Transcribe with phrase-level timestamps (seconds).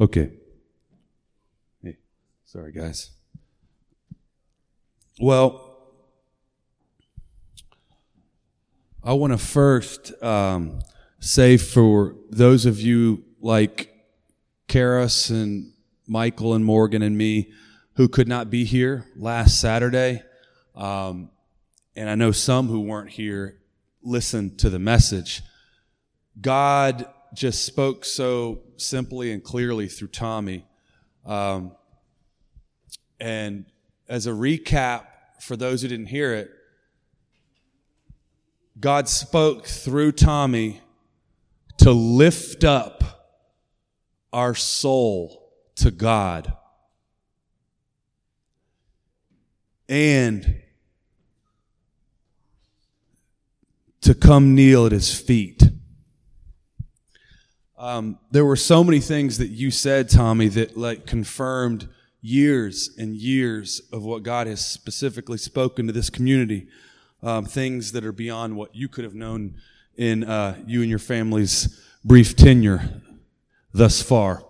[0.00, 0.30] Okay.
[1.82, 1.98] Hey,
[2.46, 3.10] sorry, guys.
[5.20, 5.76] Well,
[9.04, 10.80] I want to first um,
[11.18, 13.94] say for those of you like
[14.68, 15.74] Karis and
[16.06, 17.52] Michael and Morgan and me
[17.96, 20.22] who could not be here last Saturday,
[20.74, 21.28] um,
[21.94, 23.58] and I know some who weren't here
[24.02, 25.42] listened to the message.
[26.40, 27.04] God
[27.34, 30.64] just spoke so simply and clearly through Tommy.
[31.24, 31.72] Um,
[33.20, 33.66] and
[34.08, 35.04] as a recap
[35.40, 36.50] for those who didn't hear it,
[38.78, 40.80] God spoke through Tommy
[41.78, 43.04] to lift up
[44.32, 46.52] our soul to God.
[49.88, 50.62] And
[54.02, 55.69] to come kneel at his feet.
[57.80, 61.88] Um, there were so many things that you said, Tommy, that like confirmed
[62.20, 66.68] years and years of what God has specifically spoken to this community.
[67.22, 69.54] Um, things that are beyond what you could have known
[69.96, 73.00] in uh, you and your family's brief tenure
[73.72, 74.44] thus far.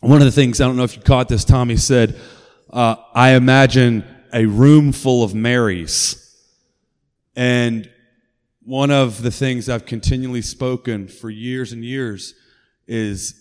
[0.00, 2.20] One of the things, I don't know if you caught this, Tommy said,
[2.68, 6.36] uh, I imagine a room full of Marys.
[7.36, 7.88] And
[8.64, 12.34] one of the things I've continually spoken for years and years
[12.86, 13.34] is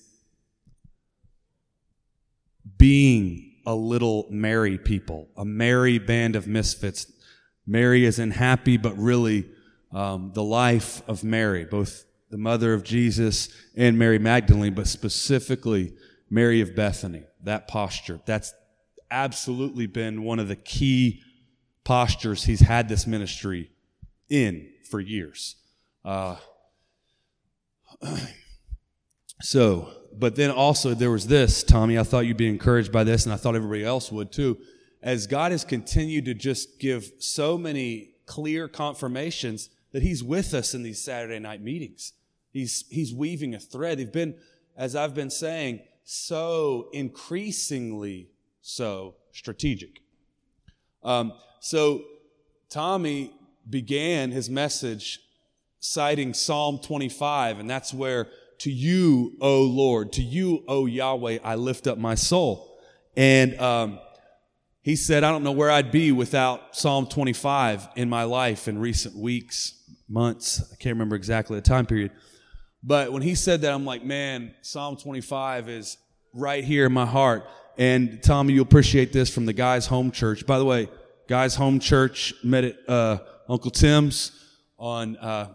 [2.78, 7.10] being a little merry people, a merry band of misfits.
[7.66, 9.50] Mary is in happy, but really
[9.94, 15.94] um, the life of Mary, both the mother of Jesus and Mary Magdalene, but specifically
[16.30, 18.20] Mary of Bethany, that posture.
[18.26, 18.54] That's
[19.10, 21.22] absolutely been one of the key
[21.86, 23.70] postures he's had this ministry
[24.30, 25.56] in for years.
[26.04, 26.38] Uh,
[29.42, 31.98] so, but then also there was this, Tommy.
[31.98, 34.58] I thought you'd be encouraged by this, and I thought everybody else would too.
[35.02, 40.74] As God has continued to just give so many clear confirmations that He's with us
[40.74, 42.14] in these Saturday night meetings.
[42.52, 43.98] He's, he's weaving a thread.
[43.98, 44.36] They've been,
[44.78, 48.30] as I've been saying, so increasingly
[48.64, 50.02] so strategic.
[51.04, 52.04] Um, so
[52.70, 53.34] Tommy
[53.70, 55.20] began his message
[55.80, 58.28] citing Psalm 25, and that's where
[58.60, 62.80] to you, O Lord, to you, O Yahweh, I lift up my soul.
[63.18, 64.00] And um,
[64.82, 68.80] he said, I don't know where I'd be without Psalm 25 in my life in
[68.80, 70.62] recent weeks, months.
[70.72, 72.12] I can't remember exactly the time period.
[72.82, 75.98] But when he said that, I'm like, man, Psalm 25 is
[76.34, 77.46] right here in my heart.
[77.78, 80.46] And Tommy, you'll appreciate this from the Guys Home Church.
[80.46, 80.90] By the way,
[81.28, 83.20] Guys Home Church met at uh,
[83.50, 84.32] Uncle Tim's
[84.78, 85.54] on uh,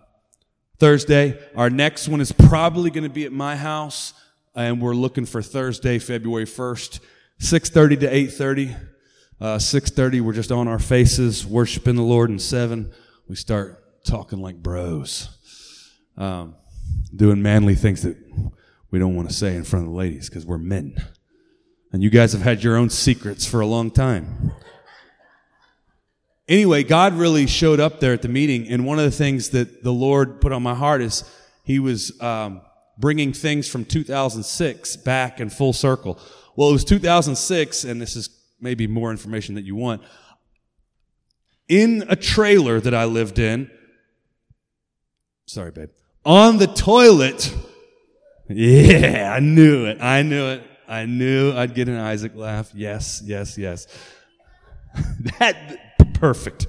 [0.78, 1.38] Thursday.
[1.56, 4.12] Our next one is probably going to be at my house,
[4.54, 7.00] and we're looking for Thursday, February 1st,
[7.40, 8.80] 6.30 to 8.30.
[9.40, 12.92] Uh, 6.30, we're just on our faces, worshiping the Lord, and 7,
[13.28, 15.28] we start talking like bros.
[16.16, 16.56] Um,
[17.14, 18.16] doing manly things that
[18.90, 20.96] we don't want to say in front of the ladies because we're men.
[21.92, 24.52] And you guys have had your own secrets for a long time.
[26.48, 29.82] Anyway, God really showed up there at the meeting, and one of the things that
[29.82, 31.24] the Lord put on my heart is
[31.62, 32.62] He was um,
[32.96, 36.18] bringing things from 2006 back in full circle.
[36.56, 40.02] Well, it was 2006, and this is maybe more information that you want.
[41.68, 43.70] In a trailer that I lived in,
[45.44, 45.90] sorry, babe,
[46.24, 47.54] on the toilet,
[48.48, 50.00] yeah, I knew it.
[50.00, 50.62] I knew it.
[50.88, 52.70] I knew I'd get an Isaac laugh.
[52.74, 53.86] Yes, yes, yes.
[55.38, 55.87] that
[56.18, 56.66] perfect.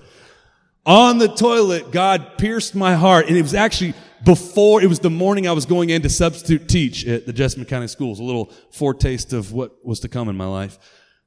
[0.85, 3.93] On the toilet, God pierced my heart, and it was actually
[4.23, 7.67] before, it was the morning I was going in to substitute teach at the Jessamine
[7.67, 10.77] County Schools, a little foretaste of what was to come in my life.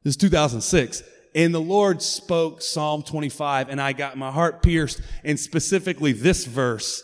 [0.03, 1.03] This is 2006.
[1.34, 6.44] And the Lord spoke Psalm 25, and I got my heart pierced, and specifically this
[6.44, 7.03] verse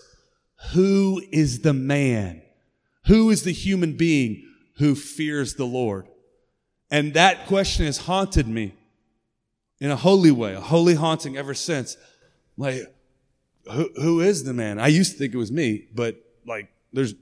[0.72, 2.42] Who is the man?
[3.06, 4.46] Who is the human being
[4.76, 6.06] who fears the Lord?
[6.90, 8.74] And that question has haunted me
[9.80, 11.96] in a holy way, a holy haunting ever since.
[12.56, 12.82] Like,
[13.72, 14.78] who, who is the man?
[14.78, 16.16] I used to think it was me, but
[16.46, 17.14] like, there's,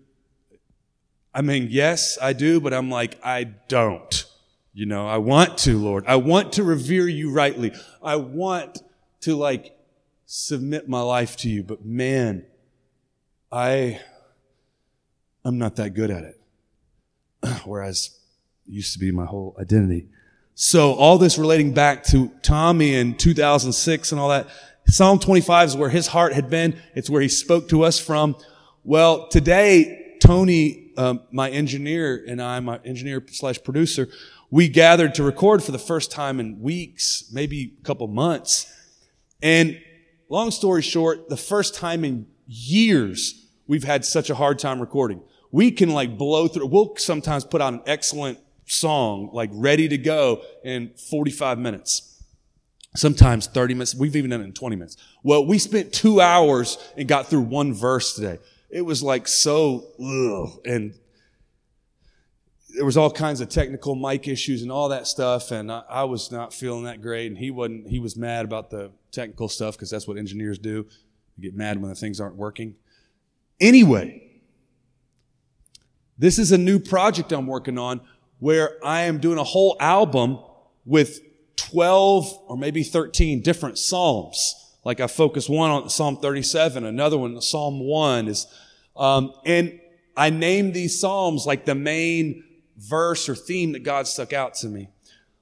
[1.34, 4.24] I mean, yes, I do, but I'm like, I don't.
[4.72, 6.04] You know, I want to, Lord.
[6.06, 7.72] I want to revere you rightly.
[8.02, 8.82] I want
[9.22, 9.76] to like
[10.26, 12.44] submit my life to you, but man,
[13.50, 14.00] I,
[15.44, 16.40] I'm not that good at it.
[17.64, 18.18] Whereas
[18.66, 20.08] it used to be my whole identity.
[20.58, 24.48] So all this relating back to Tommy in 2006 and all that.
[24.86, 26.80] Psalm 25 is where his heart had been.
[26.94, 28.36] It's where he spoke to us from.
[28.82, 34.08] Well, today Tony, um, my engineer, and I, my engineer slash producer,
[34.50, 38.72] we gathered to record for the first time in weeks, maybe a couple months.
[39.42, 39.78] And
[40.30, 45.20] long story short, the first time in years we've had such a hard time recording.
[45.52, 46.68] We can like blow through.
[46.68, 52.22] We'll sometimes put out an excellent song, like ready to go in 45 minutes.
[52.94, 53.94] Sometimes 30 minutes.
[53.94, 54.96] We've even done it in 20 minutes.
[55.22, 58.38] Well, we spent two hours and got through one verse today.
[58.70, 60.94] It was like so, ugh, and
[62.74, 66.04] there was all kinds of technical mic issues and all that stuff, and I, I
[66.04, 67.28] was not feeling that great.
[67.28, 67.88] And he wasn't.
[67.88, 70.86] He was mad about the technical stuff because that's what engineers do.
[71.36, 72.74] You get mad when the things aren't working.
[73.60, 74.22] Anyway,
[76.18, 78.00] this is a new project I'm working on
[78.38, 80.38] where I am doing a whole album
[80.84, 81.20] with
[81.56, 84.54] 12 or maybe 13 different Psalms.
[84.84, 88.46] Like I focus one on Psalm 37, another one, Psalm 1 is,
[88.96, 89.80] um, and
[90.16, 92.44] I name these Psalms like the main
[92.76, 94.88] verse or theme that God stuck out to me.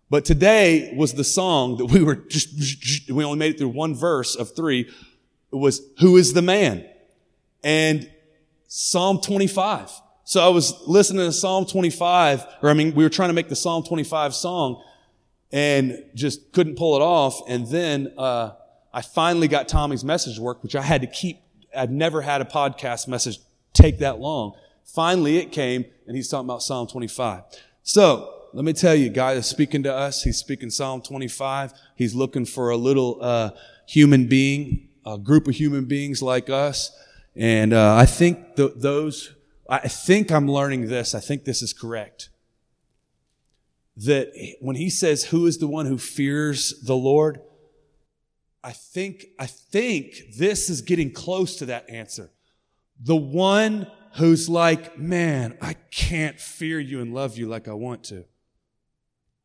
[0.09, 3.95] But today was the song that we were just, we only made it through one
[3.95, 4.89] verse of three.
[5.53, 6.87] It was, Who is the man?
[7.63, 8.11] And
[8.69, 9.91] Psalm 25.
[10.25, 13.49] So I was listening to Psalm 25, or I mean, we were trying to make
[13.49, 14.83] the Psalm 25 song
[15.53, 17.43] and just couldn't pull it off.
[17.49, 18.53] And then, uh,
[18.95, 21.41] I finally got Tommy's message work, which I had to keep.
[21.77, 23.39] I've never had a podcast message
[23.73, 24.55] take that long.
[24.85, 27.43] Finally, it came, and he's talking about Psalm 25.
[27.83, 30.23] So, let me tell you, God is speaking to us.
[30.23, 31.73] He's speaking Psalm 25.
[31.97, 33.51] He's looking for a little uh,
[33.89, 36.97] human being, a group of human beings like us.
[37.35, 39.35] And uh, I think th- those,
[39.69, 41.15] I think I'm learning this.
[41.15, 42.29] I think this is correct.
[43.97, 47.41] That when he says, Who is the one who fears the Lord?
[48.63, 52.31] I think, I think this is getting close to that answer.
[52.99, 58.05] The one who's like, man, I can't fear you and love you like I want
[58.05, 58.25] to.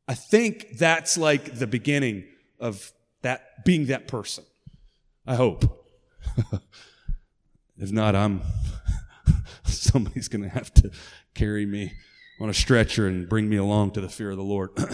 [0.07, 2.25] I think that's like the beginning
[2.59, 4.45] of that being that person.
[5.27, 5.85] I hope.
[7.77, 8.41] if not, I'm
[9.91, 10.91] somebody's going to have to
[11.33, 11.93] carry me
[12.41, 14.71] on a stretcher and bring me along to the fear of the Lord.
[14.79, 14.85] All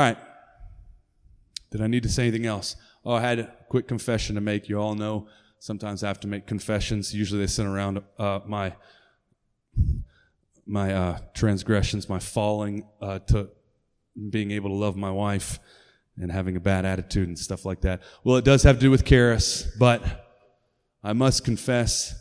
[0.00, 0.18] right.
[1.70, 2.76] Did I need to say anything else?
[3.04, 4.68] Oh, I had a quick confession to make.
[4.68, 5.28] You all know
[5.60, 7.12] Sometimes I have to make confessions.
[7.12, 8.74] Usually they center around uh, my
[10.66, 13.48] my uh, transgressions, my falling uh, to
[14.30, 15.58] being able to love my wife
[16.18, 18.02] and having a bad attitude and stuff like that.
[18.22, 20.02] Well, it does have to do with Karis, but
[21.02, 22.14] I must confess,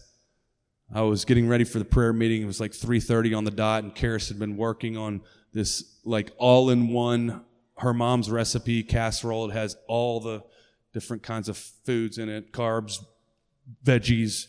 [0.93, 2.41] I was getting ready for the prayer meeting.
[2.41, 5.21] It was like 3:30 on the dot, and Karis had been working on
[5.53, 7.43] this like all-in-one
[7.79, 9.49] her mom's recipe casserole.
[9.49, 10.43] It has all the
[10.93, 13.03] different kinds of foods in it, carbs,
[13.83, 14.47] veggies,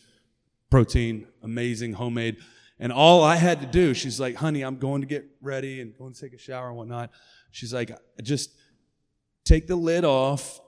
[0.71, 2.39] protein, amazing, homemade.
[2.79, 5.97] And all I had to do, she's like, honey, I'm going to get ready and
[5.99, 7.11] going to take a shower and whatnot.
[7.51, 7.91] She's like,
[8.23, 8.51] just
[9.45, 10.61] take the lid off.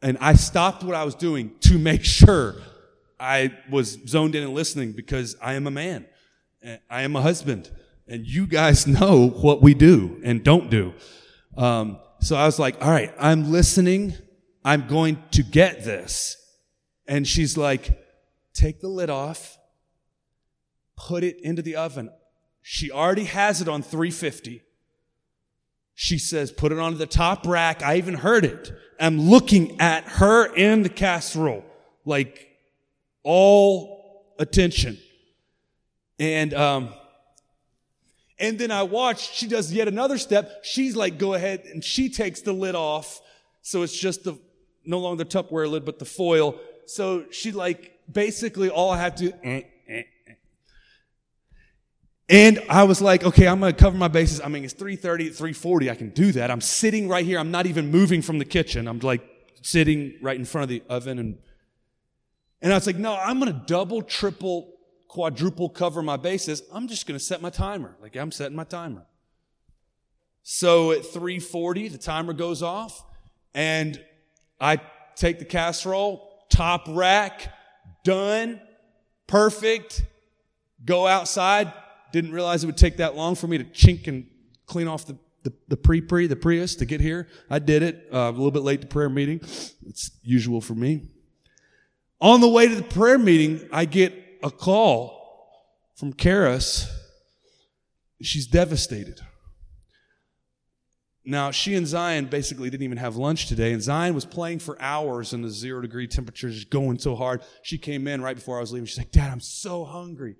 [0.00, 2.56] And I stopped what I was doing to make sure
[3.22, 6.06] I was zoned in and listening because I am a man.
[6.90, 7.70] I am a husband.
[8.08, 10.92] And you guys know what we do and don't do.
[11.56, 14.14] Um, so I was like, all right, I'm listening.
[14.64, 16.36] I'm going to get this.
[17.06, 18.04] And she's like,
[18.54, 19.56] take the lid off,
[20.96, 22.10] put it into the oven.
[22.60, 24.62] She already has it on 350.
[25.94, 27.82] She says, put it on the top rack.
[27.82, 28.72] I even heard it.
[28.98, 31.64] I'm looking at her in the casserole,
[32.04, 32.51] like
[33.22, 34.98] all attention.
[36.18, 36.90] And, um,
[38.38, 40.64] and then I watch, she does yet another step.
[40.64, 43.20] She's like, go ahead and she takes the lid off.
[43.62, 44.38] So it's just the,
[44.84, 49.14] no longer the Tupperware lid, but the foil so she like basically all I have
[49.16, 49.32] to.
[49.44, 50.32] Eh, eh, eh.
[52.28, 54.40] And I was like, okay, I'm going to cover my bases.
[54.40, 55.90] I mean, it's 3.30, 3.40.
[55.90, 56.50] I can do that.
[56.50, 57.38] I'm sitting right here.
[57.38, 58.88] I'm not even moving from the kitchen.
[58.88, 59.22] I'm like
[59.62, 61.18] sitting right in front of the oven.
[61.18, 61.38] And,
[62.62, 64.72] and I was like, no, I'm going to double, triple,
[65.08, 66.62] quadruple cover my bases.
[66.72, 67.96] I'm just going to set my timer.
[68.00, 69.04] Like I'm setting my timer.
[70.44, 73.04] So at 3.40, the timer goes off
[73.52, 74.02] and
[74.60, 74.80] I
[75.16, 77.52] take the casserole, top rack,
[78.04, 78.60] done,
[79.26, 80.04] perfect.
[80.84, 81.72] Go outside.
[82.12, 84.26] Didn't realize it would take that long for me to chink and
[84.66, 87.28] clean off the, the, the pre-pre, the Prius to get here.
[87.50, 89.40] I did it uh, a little bit late to prayer meeting.
[89.86, 91.08] It's usual for me.
[92.22, 94.14] On the way to the prayer meeting, I get
[94.44, 96.88] a call from Karis.
[98.22, 99.20] She's devastated.
[101.24, 104.80] Now, she and Zion basically didn't even have lunch today, and Zion was playing for
[104.80, 107.42] hours in the zero degree temperature, just going so hard.
[107.62, 108.86] She came in right before I was leaving.
[108.86, 110.36] She's like, Dad, I'm so hungry.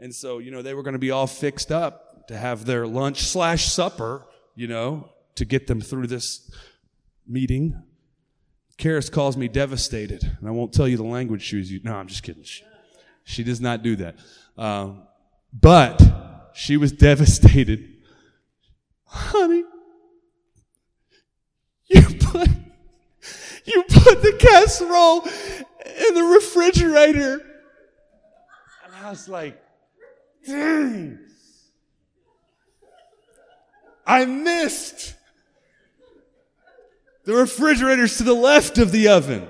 [0.00, 2.84] And so, you know, they were going to be all fixed up to have their
[2.84, 4.26] lunch slash supper,
[4.56, 6.50] you know, to get them through this
[7.28, 7.80] meeting.
[8.82, 11.88] Karis calls me devastated, and I won't tell you the language she was using.
[11.88, 12.42] No, I'm just kidding.
[12.42, 12.64] She,
[13.22, 14.16] she does not do that.
[14.58, 15.04] Um,
[15.52, 16.02] but
[16.52, 17.88] she was devastated.
[19.04, 19.62] Honey,
[21.86, 22.48] you put,
[23.66, 27.34] you put the casserole in the refrigerator.
[28.84, 29.62] And I was like,
[30.44, 31.20] dang.
[34.04, 35.14] I missed.
[37.24, 39.48] The refrigerator's to the left of the oven.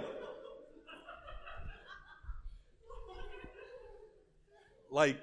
[4.90, 5.16] Like,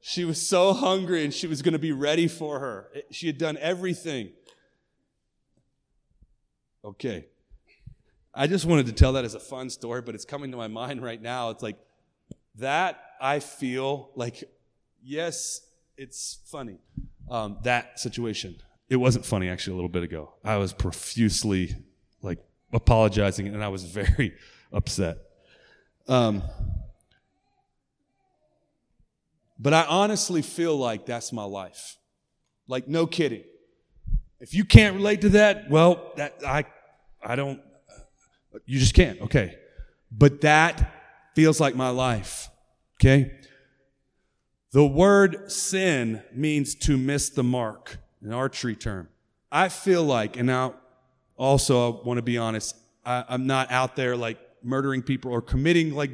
[0.00, 2.88] she was so hungry and she was going to be ready for her.
[3.10, 4.32] She had done everything.
[6.82, 7.26] Okay.
[8.34, 10.68] I just wanted to tell that as a fun story, but it's coming to my
[10.68, 11.50] mind right now.
[11.50, 11.78] It's like
[12.56, 14.44] that I feel like,
[15.02, 15.60] yes,
[15.96, 16.78] it's funny.
[17.30, 18.56] Um, that situation.
[18.88, 20.34] It wasn't funny actually a little bit ago.
[20.44, 21.76] I was profusely
[22.22, 22.38] like
[22.72, 24.34] apologizing and I was very
[24.72, 25.18] upset.
[26.06, 26.42] Um,
[29.58, 31.96] but I honestly feel like that's my life.
[32.68, 33.44] Like no kidding.
[34.40, 36.64] If you can't relate to that, well, that I
[37.22, 37.60] I don't
[38.66, 39.20] you just can't.
[39.20, 39.56] Okay.
[40.10, 40.92] But that
[41.34, 42.48] feels like my life.
[43.00, 43.32] Okay?
[44.72, 49.08] The word sin means to miss the mark, an archery term.
[49.50, 50.74] I feel like, and now
[51.36, 55.42] also I want to be honest, I, I'm not out there like murdering people or
[55.42, 56.10] committing like,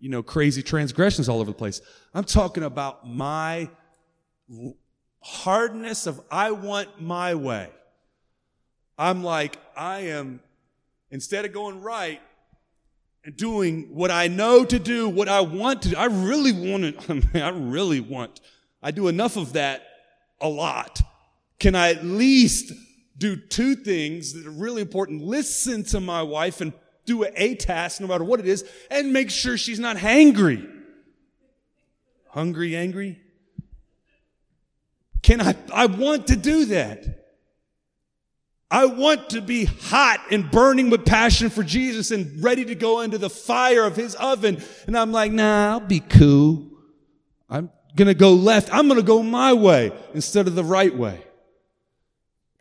[0.00, 1.80] you know, crazy transgressions all over the place.
[2.12, 3.70] I'm talking about my
[5.20, 7.70] hardness of I want my way.
[8.98, 10.40] I'm like, I am,
[11.10, 12.20] instead of going right,
[13.24, 15.96] and doing what I know to do, what I want to do.
[15.96, 18.40] I really want to, I really want.
[18.82, 19.86] I do enough of that
[20.40, 21.02] a lot.
[21.62, 22.72] Can I at least
[23.16, 25.22] do two things that are really important?
[25.22, 26.72] Listen to my wife and
[27.04, 30.68] do a task, no matter what it is, and make sure she's not hangry.
[32.30, 33.20] Hungry, angry?
[35.22, 37.28] Can I, I want to do that.
[38.68, 43.02] I want to be hot and burning with passion for Jesus and ready to go
[43.02, 44.60] into the fire of his oven.
[44.88, 46.72] And I'm like, nah, I'll be cool.
[47.48, 48.68] I'm going to go left.
[48.74, 51.22] I'm going to go my way instead of the right way.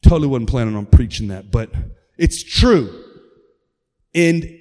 [0.03, 1.72] Totally wasn't planning on preaching that, but
[2.17, 3.05] it's true.
[4.13, 4.60] And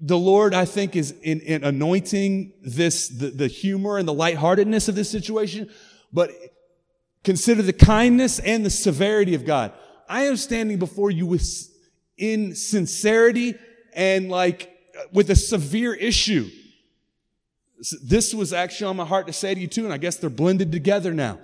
[0.00, 4.88] the Lord, I think, is in, in anointing this, the, the humor and the lightheartedness
[4.88, 5.70] of this situation,
[6.12, 6.30] but
[7.22, 9.72] consider the kindness and the severity of God.
[10.08, 11.48] I am standing before you with,
[12.18, 13.54] in sincerity
[13.94, 14.70] and like
[15.12, 16.50] with a severe issue.
[18.02, 20.30] This was actually on my heart to say to you too, and I guess they're
[20.30, 21.38] blended together now.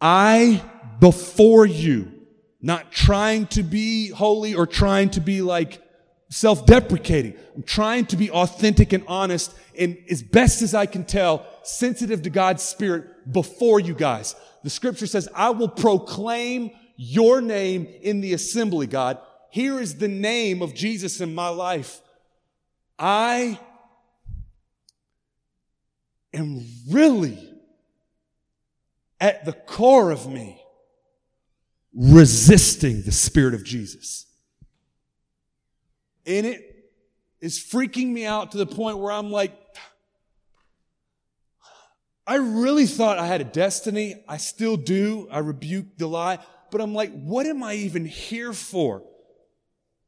[0.00, 0.62] I,
[1.00, 2.12] before you,
[2.60, 5.82] not trying to be holy or trying to be like
[6.30, 7.34] self-deprecating.
[7.54, 12.22] I'm trying to be authentic and honest and as best as I can tell, sensitive
[12.22, 14.34] to God's spirit before you guys.
[14.62, 19.18] The scripture says, I will proclaim your name in the assembly, God.
[19.50, 22.00] Here is the name of Jesus in my life.
[22.98, 23.58] I
[26.32, 27.53] am really
[29.24, 30.62] at the core of me
[31.94, 34.26] resisting the Spirit of Jesus.
[36.26, 36.92] And it
[37.40, 39.58] is freaking me out to the point where I'm like,
[42.26, 44.22] I really thought I had a destiny.
[44.28, 45.26] I still do.
[45.30, 46.38] I rebuke the lie.
[46.70, 49.04] But I'm like, what am I even here for?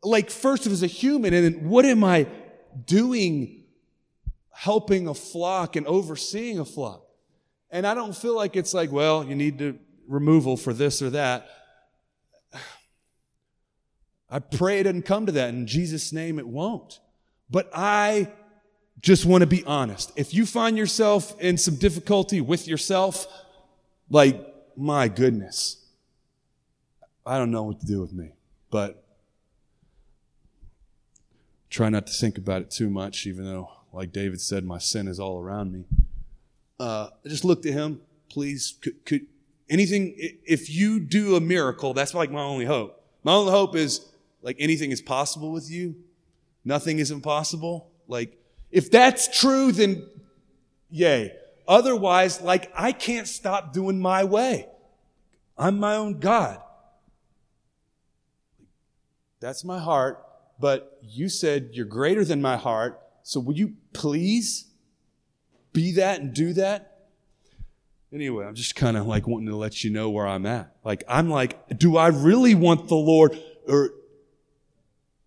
[0.03, 2.27] Like, first, as a human, and then what am I
[2.85, 3.65] doing
[4.51, 7.06] helping a flock and overseeing a flock?
[7.71, 11.11] And I don't feel like it's like, well, you need to removal for this or
[11.11, 11.49] that.
[14.31, 15.51] I pray it doesn't come to that.
[15.51, 17.01] In Jesus' name, it won't.
[17.51, 18.29] But I
[19.01, 20.13] just want to be honest.
[20.17, 23.27] If you find yourself in some difficulty with yourself,
[24.11, 24.41] like,
[24.77, 25.85] my goodness,
[27.25, 28.33] I don't know what to do with me,
[28.71, 29.05] but
[31.71, 35.09] try not to think about it too much, even though, like David said, my sin
[35.09, 35.85] is all around me.
[36.79, 38.75] Uh, just look to him, please.
[38.81, 39.27] Could, could
[39.69, 43.03] anything, if you do a miracle, that's like my only hope.
[43.25, 44.07] My only hope is
[44.43, 45.97] like anything is possible with you.
[46.65, 47.91] Nothing is impossible.
[48.09, 48.39] Like,
[48.71, 50.09] if that's true, then
[50.91, 51.33] yay.
[51.69, 54.69] Otherwise, like, I can't stop doing my way.
[55.59, 56.61] I'm my own God.
[59.41, 60.23] That's my heart.
[60.59, 63.01] but you said you're greater than my heart.
[63.23, 64.67] So will you please
[65.77, 66.97] be that and do that?
[68.11, 70.75] Anyway, I'm just kind of like wanting to let you know where I'm at.
[70.83, 73.91] Like, I'm like, do I really want the Lord or,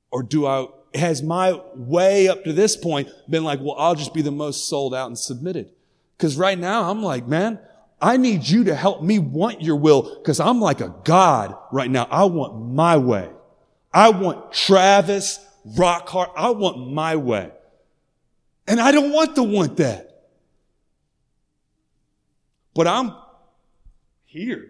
[0.10, 0.66] or do I,
[0.96, 4.68] has my way up to this point been like, well, I'll just be the most
[4.68, 5.70] sold out and submitted?
[6.18, 7.60] Cause right now I'm like, man,
[8.02, 11.92] I need you to help me want your will because I'm like a God right
[11.92, 12.08] now.
[12.10, 13.30] I want my way.
[13.94, 15.40] I want Travis
[15.78, 16.30] rock hard.
[16.36, 17.52] I want my way.
[18.68, 20.09] And I don't want to want that.
[22.74, 23.14] But I'm
[24.26, 24.70] here.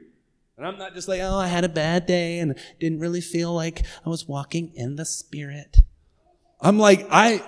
[0.57, 3.53] And I'm not just like, oh, I had a bad day and didn't really feel
[3.53, 5.77] like I was walking in the spirit.
[6.59, 7.41] I'm like, I,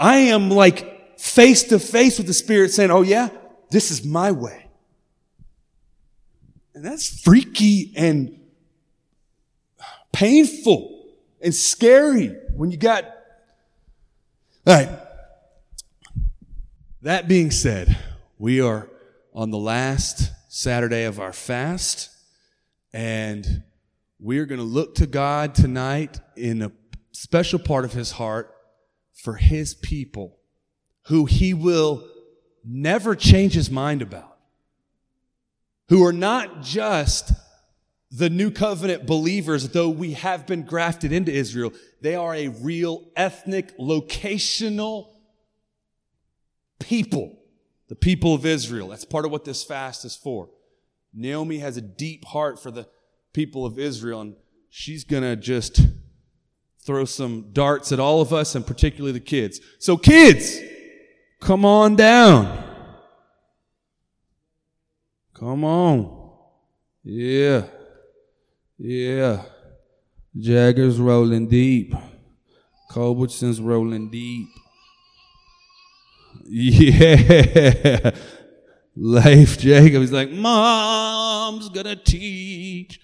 [0.00, 3.28] I am like face to face with the spirit saying, oh yeah,
[3.70, 4.70] this is my way.
[6.74, 8.40] And that's freaky and
[10.12, 11.06] painful
[11.42, 13.04] and scary when you got.
[14.66, 14.88] All right.
[17.02, 17.98] That being said,
[18.38, 18.88] we are
[19.38, 22.10] on the last Saturday of our fast,
[22.92, 23.62] and
[24.18, 26.72] we are going to look to God tonight in a
[27.12, 28.52] special part of His heart
[29.14, 30.40] for His people
[31.02, 32.04] who He will
[32.64, 34.38] never change His mind about
[35.88, 37.30] who are not just
[38.10, 41.72] the new covenant believers, though we have been grafted into Israel.
[42.00, 45.10] They are a real ethnic, locational
[46.80, 47.37] people.
[47.88, 48.88] The people of Israel.
[48.88, 50.50] That's part of what this fast is for.
[51.14, 52.86] Naomi has a deep heart for the
[53.32, 54.36] people of Israel, and
[54.68, 55.80] she's gonna just
[56.84, 59.60] throw some darts at all of us, and particularly the kids.
[59.78, 60.58] So, kids,
[61.40, 62.64] come on down.
[65.34, 66.30] Come on.
[67.04, 67.66] Yeah.
[68.76, 69.44] Yeah.
[70.36, 71.94] Jagger's rolling deep.
[72.90, 74.48] Culbertson's rolling deep.
[76.48, 78.10] Yeah.
[78.96, 83.00] Life Jacob is like, Mom's gonna teach.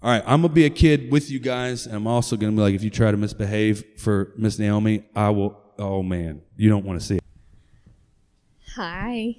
[0.00, 2.60] All right, I'm gonna be a kid with you guys, and I'm also gonna be
[2.60, 5.60] like, if you try to misbehave for Miss Naomi, I will.
[5.78, 7.24] Oh man, you don't want to see it.
[8.76, 9.36] Hi.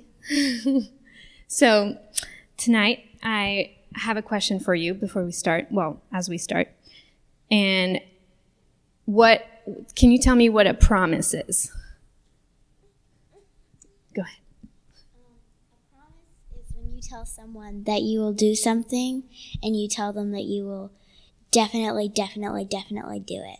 [1.47, 1.97] so,
[2.63, 5.67] Tonight, I have a question for you before we start.
[5.69, 6.69] Well, as we start.
[7.51, 7.99] And
[9.03, 9.45] what
[9.95, 11.73] can you tell me what a promise is?
[14.15, 14.37] Go ahead.
[14.63, 15.37] Um,
[15.71, 19.23] a promise is when you tell someone that you will do something
[19.61, 20.91] and you tell them that you will
[21.51, 23.59] definitely, definitely, definitely do it.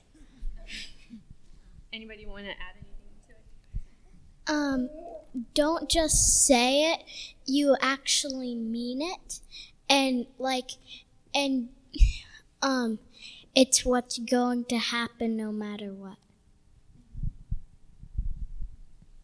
[1.92, 4.56] Anybody want to add anything to it?
[4.56, 4.90] Um,
[5.54, 7.04] don't just say it
[7.46, 9.40] you actually mean it
[9.90, 10.72] and like
[11.34, 11.70] and
[12.62, 13.00] um
[13.56, 16.18] it's what's going to happen no matter what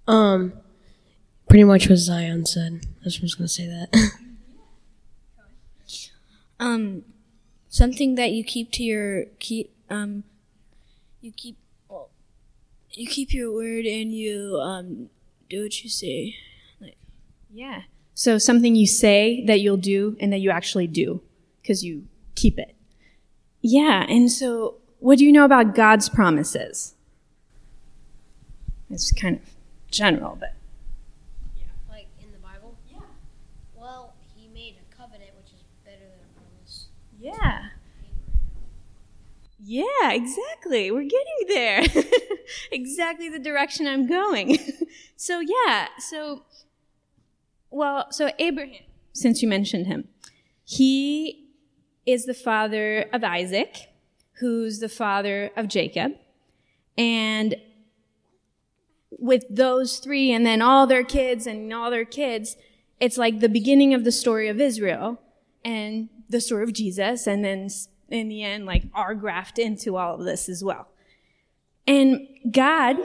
[0.08, 0.54] um
[1.50, 4.12] pretty much what zion said i was just gonna say that
[6.60, 7.04] um
[7.68, 10.24] something that you keep to your keep um
[11.22, 11.58] you keep
[11.90, 12.10] well,
[12.92, 15.10] you keep your word and you um
[15.50, 16.36] do what you say
[16.80, 16.98] like
[17.52, 17.82] yeah
[18.20, 21.22] so something you say that you'll do and that you actually do
[21.62, 22.76] because you keep it.
[23.62, 24.06] Yeah.
[24.10, 26.96] And so what do you know about God's promises?
[28.90, 29.44] It's kind of
[29.90, 30.54] general, but.
[31.56, 31.64] Yeah.
[31.90, 32.76] Like in the Bible?
[32.92, 33.00] Yeah.
[33.74, 36.88] Well, he made a covenant, which is better than a promise.
[37.20, 37.70] Yeah.
[39.72, 40.90] Yeah, exactly.
[40.90, 41.86] We're getting there.
[42.72, 44.58] exactly the direction I'm going.
[45.16, 45.90] so, yeah.
[46.00, 46.42] So,
[47.70, 48.82] well, so Abraham,
[49.14, 50.08] since you mentioned him,
[50.64, 51.52] he
[52.08, 53.92] is the father of Isaac,
[54.40, 56.14] who's the father of Jacob.
[56.98, 57.56] And
[59.12, 62.58] with those three and then all their kids and all their kids,
[63.00, 65.22] it's like the beginning of the story of Israel
[65.64, 67.28] and the story of Jesus.
[67.28, 67.70] And then
[68.12, 70.88] in the end, like are grafted into all of this as well.
[71.88, 72.98] And God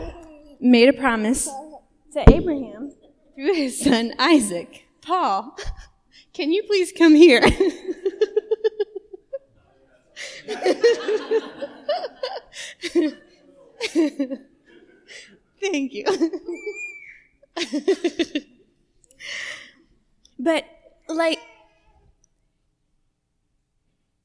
[0.60, 1.48] made a promise
[2.12, 2.92] to Abraham
[3.34, 4.84] through his son Isaac.
[5.00, 5.56] Paul,
[6.32, 7.40] can you please come here?
[15.60, 16.04] Thank you.
[20.38, 20.64] but
[21.08, 21.38] like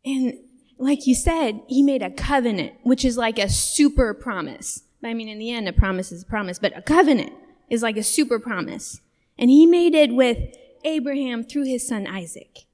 [0.06, 0.34] and
[0.80, 4.84] like you said, he made a covenant, which is like a super promise.
[5.04, 7.34] I mean, in the end, a promise is a promise, but a covenant
[7.70, 9.02] is like a super promise.
[9.38, 10.38] And he made it with
[10.86, 12.66] Abraham through his son Isaac.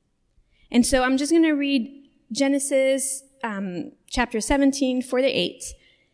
[0.72, 5.64] And so I'm just going to read Genesis um, chapter 17, 4 to 8.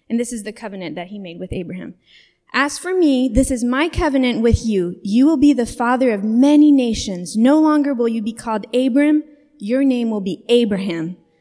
[0.09, 1.95] And this is the covenant that he made with Abraham.
[2.53, 4.97] As for me, this is my covenant with you.
[5.03, 7.37] You will be the father of many nations.
[7.37, 9.23] No longer will you be called Abram.
[9.57, 11.15] Your name will be Abraham.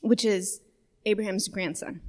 [0.00, 0.60] which is
[1.04, 2.00] Abraham's grandson.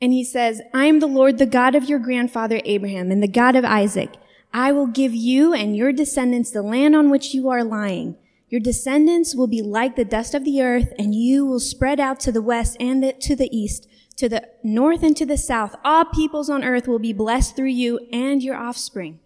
[0.00, 3.28] And he says, I am the Lord, the God of your grandfather Abraham and the
[3.28, 4.14] God of Isaac.
[4.52, 8.16] I will give you and your descendants the land on which you are lying.
[8.48, 12.18] Your descendants will be like the dust of the earth, and you will spread out
[12.20, 13.86] to the west and the, to the east,
[14.16, 15.76] to the north and to the south.
[15.84, 19.20] All peoples on earth will be blessed through you and your offspring.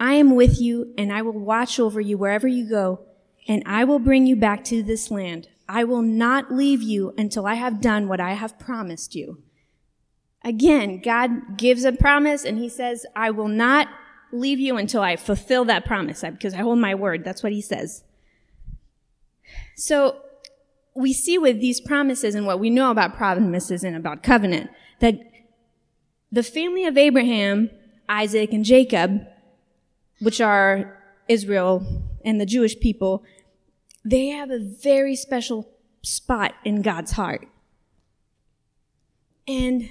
[0.00, 3.06] I am with you, and I will watch over you wherever you go,
[3.46, 5.48] and I will bring you back to this land.
[5.68, 9.42] I will not leave you until I have done what I have promised you.
[10.44, 13.88] Again, God gives a promise, and he says, I will not
[14.30, 17.24] leave you until I fulfill that promise, because I hold my word.
[17.24, 18.04] That's what he says.
[19.76, 20.20] So
[20.94, 25.18] we see with these promises and what we know about promises and about covenant that
[26.30, 27.70] the family of Abraham,
[28.08, 29.22] Isaac, and Jacob,
[30.20, 33.24] which are Israel and the Jewish people,
[34.04, 35.68] they have a very special
[36.02, 37.48] spot in God's heart.
[39.46, 39.90] And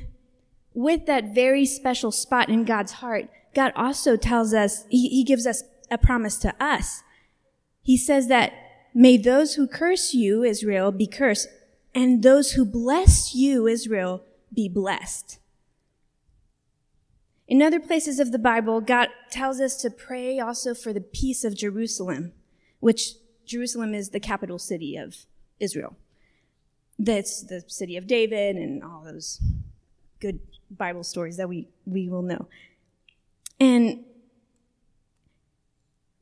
[0.73, 5.45] with that very special spot in God's heart, God also tells us, he, he gives
[5.45, 7.03] us a promise to us.
[7.81, 8.53] He says that
[8.93, 11.47] May those who curse you, Israel, be cursed,
[11.95, 14.23] and those who bless you, Israel,
[14.53, 15.39] be blessed.
[17.47, 21.43] In other places of the Bible, God tells us to pray also for the peace
[21.43, 22.33] of Jerusalem,
[22.79, 25.25] which Jerusalem is the capital city of
[25.59, 25.95] Israel.
[26.99, 29.41] That's the city of David and all those
[30.19, 32.47] good Bible stories that we, we will know.
[33.59, 34.05] And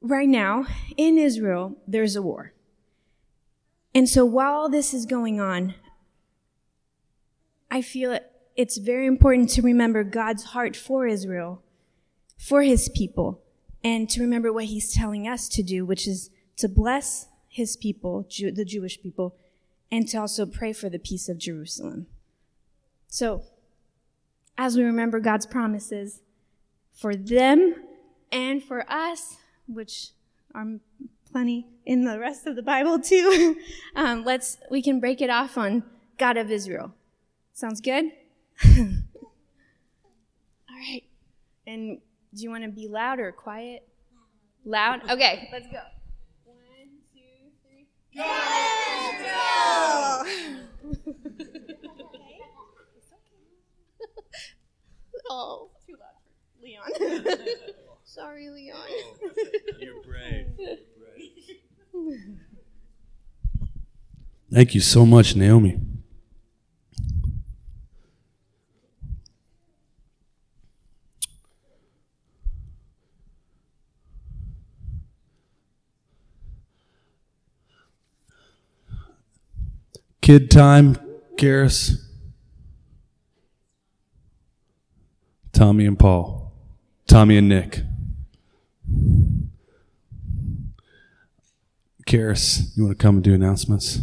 [0.01, 0.65] right now,
[0.97, 2.53] in Israel, there's a war.
[3.93, 5.75] And so while this is going on,
[7.69, 8.19] I feel
[8.55, 11.61] it's very important to remember God's heart for Israel,
[12.37, 13.41] for his people,
[13.83, 18.25] and to remember what he's telling us to do, which is to bless his people,
[18.29, 19.35] Jew, the Jewish people,
[19.91, 22.07] and to also pray for the peace of Jerusalem.
[23.07, 23.43] So,
[24.57, 26.21] as we remember God's promises
[26.93, 27.75] for them
[28.31, 29.37] and for us,
[29.67, 30.11] which
[30.53, 30.65] are
[31.31, 33.57] plenty in the rest of the Bible too.
[33.95, 35.83] um, let's we can break it off on
[36.17, 36.93] God of Israel.
[37.53, 38.05] Sounds good.
[38.65, 38.81] All
[40.69, 41.03] right.
[41.65, 41.99] And
[42.33, 43.87] do you want to be loud or quiet?
[44.65, 45.09] Loud.
[45.09, 45.79] Okay, let's go.
[48.13, 48.27] One,
[50.81, 51.25] two, three.
[55.13, 56.83] God oh, too loud for Leon.
[58.03, 58.77] Sorry, Leon.
[58.77, 59.15] Oh,
[59.79, 60.47] You're brave.
[64.53, 65.77] Thank you so much, Naomi.
[80.31, 80.95] Kid time,
[81.35, 82.05] Karis,
[85.51, 86.53] Tommy and Paul,
[87.05, 87.81] Tommy and Nick.
[92.07, 93.99] Karis, you want to come and do announcements?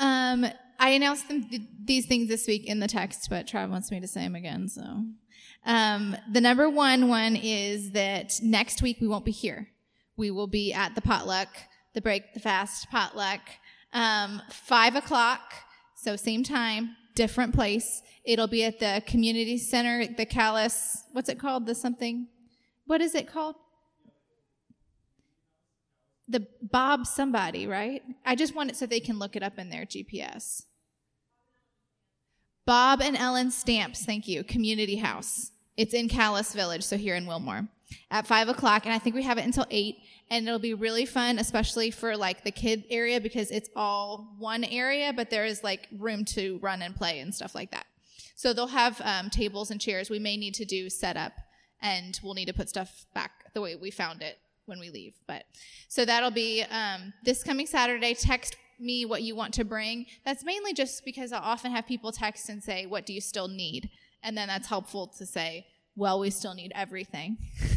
[0.00, 0.44] Um,
[0.80, 4.00] I announced them, th- these things this week in the text, but Trav wants me
[4.00, 4.68] to say them again.
[4.68, 5.04] So,
[5.64, 9.68] um, the number one one is that next week we won't be here.
[10.16, 11.46] We will be at the potluck,
[11.92, 13.38] the break the fast potluck,
[13.94, 15.54] um, five o'clock.
[15.96, 18.02] So same time, different place.
[18.24, 20.68] It'll be at the community center, the Calais.
[21.12, 21.66] What's it called?
[21.66, 22.28] The something.
[22.86, 23.56] What is it called?
[26.28, 28.02] the Bob somebody, right?
[28.24, 30.62] I just want it so they can look it up in their GPS.
[32.66, 34.42] Bob and Ellen Stamps, thank you.
[34.42, 35.50] Community House.
[35.76, 37.68] It's in Calais Village, so here in Wilmore,
[38.10, 39.98] at five o'clock, and I think we have it until eight,
[40.30, 44.64] and it'll be really fun, especially for like the kid area because it's all one
[44.64, 47.86] area, but there is like room to run and play and stuff like that.
[48.36, 50.10] So they'll have um, tables and chairs.
[50.10, 51.32] We may need to do setup,
[51.80, 55.14] and we'll need to put stuff back the way we found it when we leave.
[55.26, 55.44] But
[55.88, 58.14] so that'll be um, this coming Saturday.
[58.14, 62.12] Text me what you want to bring, that's mainly just because I often have people
[62.12, 63.90] text and say, What do you still need?
[64.22, 67.38] And then that's helpful to say, Well, we still need everything.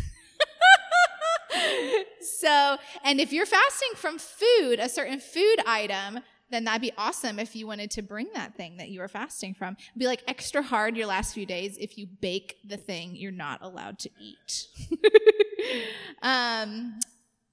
[2.22, 7.40] so, and if you're fasting from food, a certain food item, then that'd be awesome
[7.40, 9.76] if you wanted to bring that thing that you were fasting from.
[9.80, 13.32] It'd be like extra hard your last few days if you bake the thing you're
[13.32, 14.68] not allowed to eat.
[16.22, 17.00] um,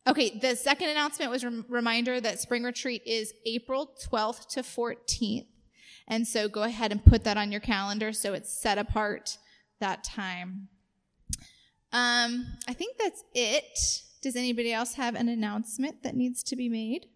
[0.07, 5.47] okay, the second announcement was rem- reminder that spring retreat is April 12th to 14th.
[6.07, 9.39] And so go ahead and put that on your calendar so it's set apart
[9.85, 10.69] that time.
[11.93, 13.79] Um, I think that's it.
[14.23, 17.07] Does anybody else have an announcement that needs to be made?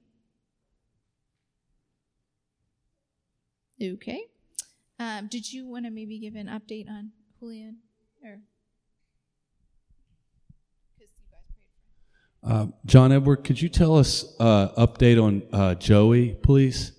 [3.83, 4.21] Okay.
[4.99, 7.79] Um, did you want to maybe give an update on Julian?
[8.23, 8.41] Or
[12.45, 16.93] Uh, John Edward, could you tell us uh, update on uh, Joey, please?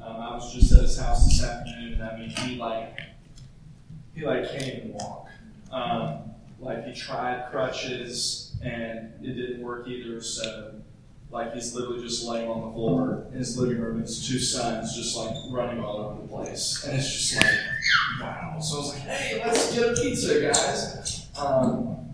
[0.00, 2.98] Um, I was just at his house this afternoon, and I mean, he like,
[4.16, 5.28] he like can't even walk.
[5.70, 10.20] Um, like he tried crutches, and it didn't work either.
[10.22, 10.72] So,
[11.30, 14.00] like he's literally just laying on the floor in his living room.
[14.00, 17.54] His two sons just like running all over the place, and it's just like,
[18.20, 18.58] wow.
[18.58, 21.28] So I was like, hey, let's get a pizza, guys.
[21.38, 22.08] Um,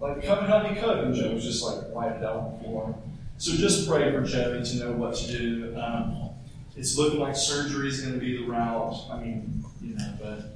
[0.00, 2.64] like come and help me cook, and Joe was just like wiped out on the
[2.64, 2.98] floor.
[3.38, 5.76] So just pray for Joey to know what to do.
[5.80, 6.30] Um,
[6.76, 8.96] it's looking like surgery is going to be the route.
[9.10, 10.49] I mean, you know, but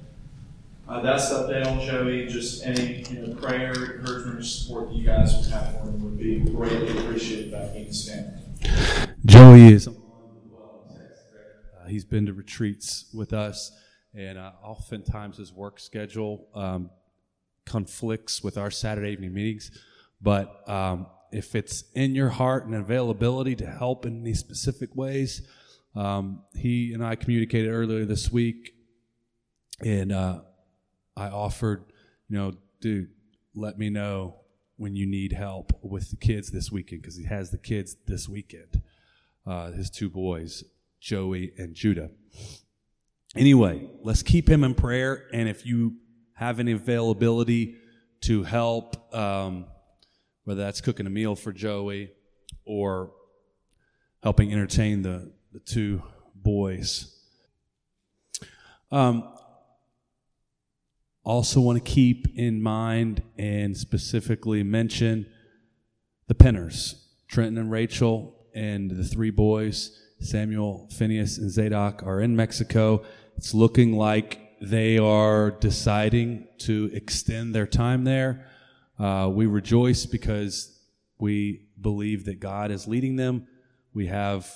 [0.89, 2.27] uh, that's the update on Joey.
[2.27, 6.03] Just any you know prayer, encouragement, or support that you guys would have for him
[6.05, 8.43] would be greatly appreciated by me and his family.
[9.25, 9.89] Joey is.
[9.89, 9.93] Uh,
[11.89, 13.73] he's been to retreats with us,
[14.15, 16.91] and uh, oftentimes his work schedule um,
[17.65, 19.71] conflicts with our Saturday evening meetings.
[20.21, 25.43] But um, if it's in your heart and availability to help in these specific ways,
[25.95, 28.75] um, he and I communicated earlier this week,
[29.81, 30.41] and uh,
[31.17, 31.85] I offered,
[32.29, 33.11] you know, dude,
[33.55, 34.41] let me know
[34.77, 38.29] when you need help with the kids this weekend because he has the kids this
[38.29, 38.83] weekend.
[39.47, 40.65] Uh, his two boys,
[41.01, 42.11] Joey and Judah.
[43.37, 45.97] Anyway, let's keep him in prayer, and if you
[46.35, 47.77] have any availability
[48.23, 49.67] to help, um,
[50.45, 52.11] whether that's cooking a meal for Joey
[52.65, 53.13] or
[54.23, 56.03] helping entertain the, the two
[56.35, 57.15] boys.
[58.91, 59.34] Um,
[61.25, 65.27] also, want to keep in mind and specifically mention
[66.29, 66.97] the Penners,
[67.29, 73.05] Trenton and Rachel, and the three boys, Samuel, Phineas, and Zadok, are in Mexico.
[73.39, 78.47] It's looking like they are deciding to extend their time there.
[78.99, 80.79] Uh, we rejoice because
[81.19, 83.47] we believe that God is leading them.
[83.95, 84.51] We have,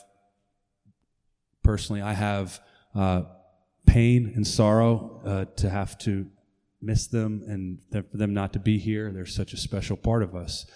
[1.62, 2.61] personally, I have
[2.94, 3.22] uh,
[3.87, 6.26] pain and sorrow uh, to have to
[6.81, 7.79] miss them and
[8.11, 9.11] for them not to be here.
[9.12, 10.67] They're such a special part of us.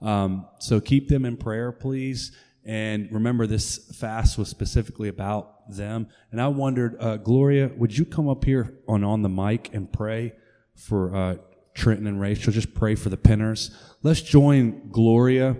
[0.00, 2.32] Um, so keep them in prayer, please.
[2.64, 6.08] And remember, this fast was specifically about them.
[6.32, 9.92] And I wondered, uh, Gloria, would you come up here on on the mic and
[9.92, 10.32] pray
[10.74, 11.36] for uh,
[11.74, 12.52] Trenton and Rachel?
[12.52, 13.70] Just pray for the Penners.
[14.02, 15.56] Let's join Gloria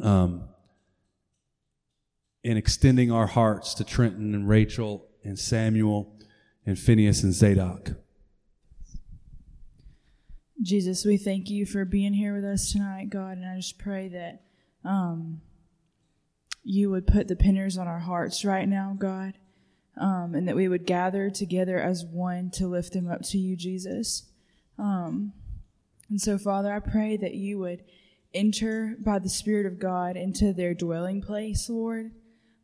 [0.00, 0.44] um,
[2.44, 6.16] in extending our hearts to Trenton and Rachel and Samuel
[6.64, 7.92] and Phineas and Zadok.
[10.62, 14.08] Jesus, we thank you for being here with us tonight, God, and I just pray
[14.08, 14.42] that
[14.84, 15.40] um,
[16.62, 19.34] you would put the Penners on our hearts right now, God,
[19.98, 23.56] um, and that we would gather together as one to lift them up to you,
[23.56, 24.28] Jesus.
[24.78, 25.32] Um,
[26.10, 27.82] and so, Father, I pray that you would
[28.34, 32.10] enter by the Spirit of God into their dwelling place, Lord.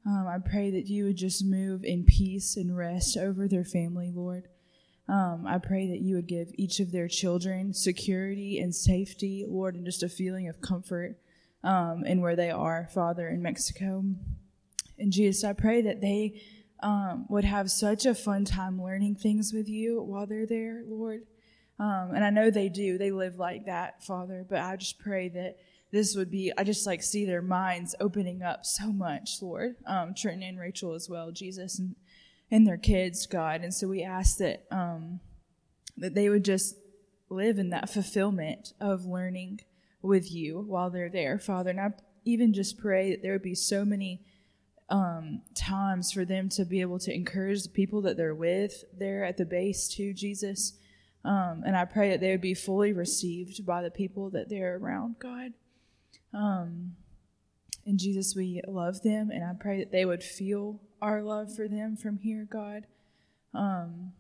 [0.05, 4.13] Um, I pray that you would just move in peace and rest over their family,
[4.15, 4.49] Lord.
[5.09, 9.77] Um, I pray that you would give each of their children security and safety, Lord,
[9.77, 11.16] and just a feeling of comfort
[11.62, 14.05] um, in where they are, Father, in Mexico.
[14.99, 16.42] And Jesus, I pray that they
[16.83, 21.23] um, would have such a fun time learning things with you while they're there, Lord.
[21.79, 22.99] Um, and I know they do.
[22.99, 24.45] They live like that, Father.
[24.49, 25.57] But I just pray that
[25.92, 29.77] this would be, I just like see their minds opening up so much, Lord.
[29.87, 31.95] Um, Trenton and Rachel as well, Jesus, and
[32.51, 33.63] and their kids, God.
[33.63, 35.21] And so we ask that um,
[35.97, 36.77] that they would just
[37.29, 39.61] live in that fulfillment of learning
[40.03, 41.71] with you while they're there, Father.
[41.71, 41.91] And I
[42.25, 44.23] even just pray that there would be so many
[44.89, 49.25] um, times for them to be able to encourage the people that they're with there
[49.25, 50.75] at the base to Jesus.
[51.25, 54.77] Um, and I pray that they would be fully received by the people that they're
[54.77, 55.53] around, God.
[56.33, 56.93] Um,
[57.85, 61.69] and Jesus, we love them, and I pray that they would feel our love for
[61.69, 62.87] them from here, God.
[63.55, 64.13] Um,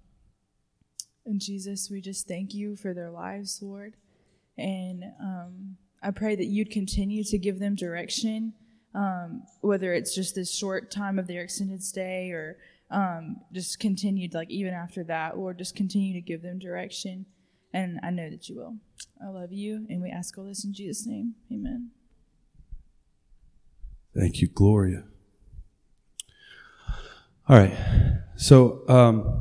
[1.24, 3.94] and Jesus, we just thank you for their lives, Lord.
[4.56, 8.54] And um, I pray that you'd continue to give them direction,
[8.94, 12.58] um, whether it's just this short time of their extended stay or
[12.90, 17.26] um, just continued, like even after that, Lord, just continue to give them direction.
[17.72, 18.76] And I know that you will.
[19.22, 21.34] I love you, and we ask all this in Jesus' name.
[21.52, 21.90] Amen.
[24.14, 25.04] Thank you, Gloria.
[27.48, 27.78] All right.
[28.34, 29.40] So, um,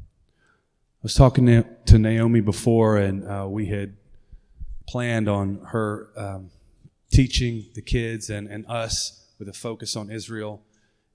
[0.00, 3.98] I was talking to Naomi before, and uh, we had
[4.86, 6.48] planned on her um,
[7.12, 10.62] teaching the kids and, and us with a focus on Israel.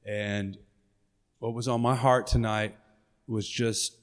[0.05, 0.55] And
[1.39, 2.75] what was on my heart tonight
[3.25, 3.97] was just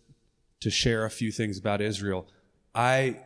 [0.63, 2.27] to share a few things about Israel.
[2.75, 3.19] I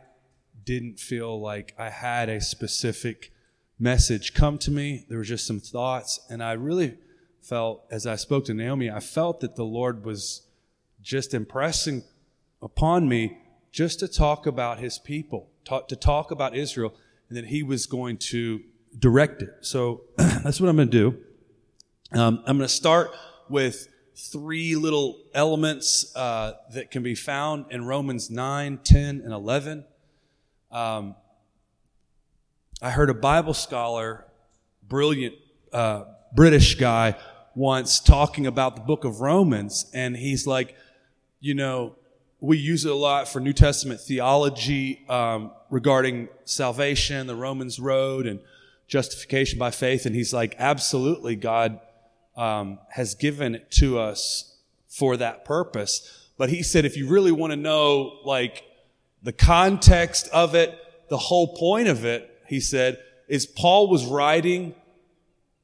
[0.63, 3.31] didn't feel like I had a specific
[3.79, 5.07] message come to me.
[5.09, 6.99] There were just some thoughts, and I really
[7.45, 10.47] felt, as I spoke to Naomi, I felt that the Lord was
[11.01, 12.03] just impressing
[12.59, 13.37] upon me
[13.71, 16.95] just to talk about his people, talk, to talk about Israel,
[17.29, 18.61] and that he was going to
[18.97, 19.53] direct it.
[19.61, 21.17] So that's what I'm going to do.
[22.19, 23.11] Um, I'm going to start
[23.47, 29.85] with three little elements uh, that can be found in Romans 9, 10, and 11.
[30.71, 31.15] Um,
[32.81, 34.25] I heard a Bible scholar,
[34.87, 35.35] brilliant
[35.71, 37.15] uh, British guy,
[37.55, 40.75] once talking about the book of Romans, and he's like,
[41.39, 41.95] you know,
[42.41, 48.27] we use it a lot for New Testament theology um, regarding salvation, the Romans road,
[48.27, 48.39] and
[48.87, 50.05] justification by faith.
[50.05, 51.79] And he's like, absolutely, God
[52.35, 56.29] um, has given it to us for that purpose.
[56.37, 58.63] But he said, if you really want to know, like,
[59.23, 60.77] the context of it,
[61.09, 64.75] the whole point of it, he said, is Paul was writing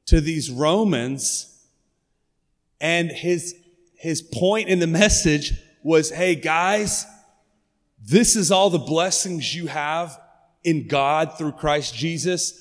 [0.06, 1.51] to these Romans
[2.82, 3.54] and his,
[3.94, 7.06] his point in the message was, hey guys,
[8.04, 10.20] this is all the blessings you have
[10.64, 12.58] in God through Christ Jesus.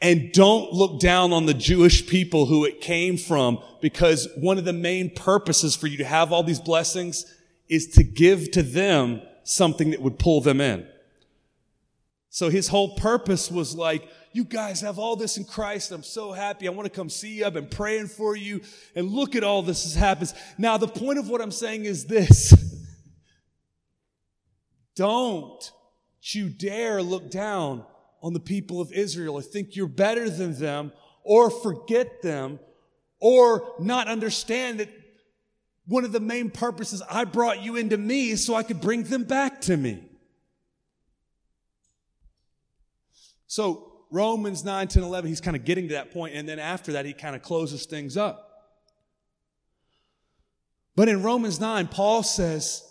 [0.00, 4.64] And don't look down on the Jewish people who it came from because one of
[4.64, 7.26] the main purposes for you to have all these blessings
[7.68, 10.86] is to give to them something that would pull them in.
[12.30, 15.92] So his whole purpose was like, you guys have all this in Christ.
[15.92, 16.66] I'm so happy.
[16.66, 17.46] I want to come see you.
[17.46, 18.62] I've been praying for you.
[18.94, 20.32] And look at all this has happened.
[20.58, 22.54] Now, the point of what I'm saying is this.
[24.96, 25.72] Don't
[26.22, 27.84] you dare look down
[28.22, 30.92] on the people of Israel or think you're better than them
[31.24, 32.60] or forget them
[33.20, 34.88] or not understand that
[35.86, 39.24] one of the main purposes I brought you into me so I could bring them
[39.24, 40.02] back to me.
[43.46, 46.92] So Romans 9, 10, 11, he's kind of getting to that point, and then after
[46.92, 48.50] that, he kind of closes things up.
[50.94, 52.84] But in Romans 9, Paul says,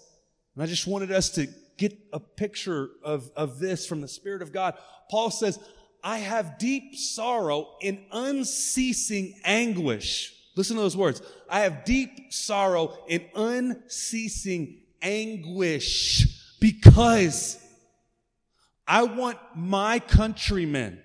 [0.55, 4.41] and I just wanted us to get a picture of, of this from the Spirit
[4.41, 4.75] of God.
[5.09, 5.59] Paul says,
[6.03, 10.33] I have deep sorrow and unceasing anguish.
[10.55, 11.21] Listen to those words.
[11.49, 17.57] I have deep sorrow and unceasing anguish because
[18.87, 21.01] I want my countrymen,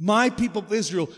[0.00, 1.08] my people of Israel,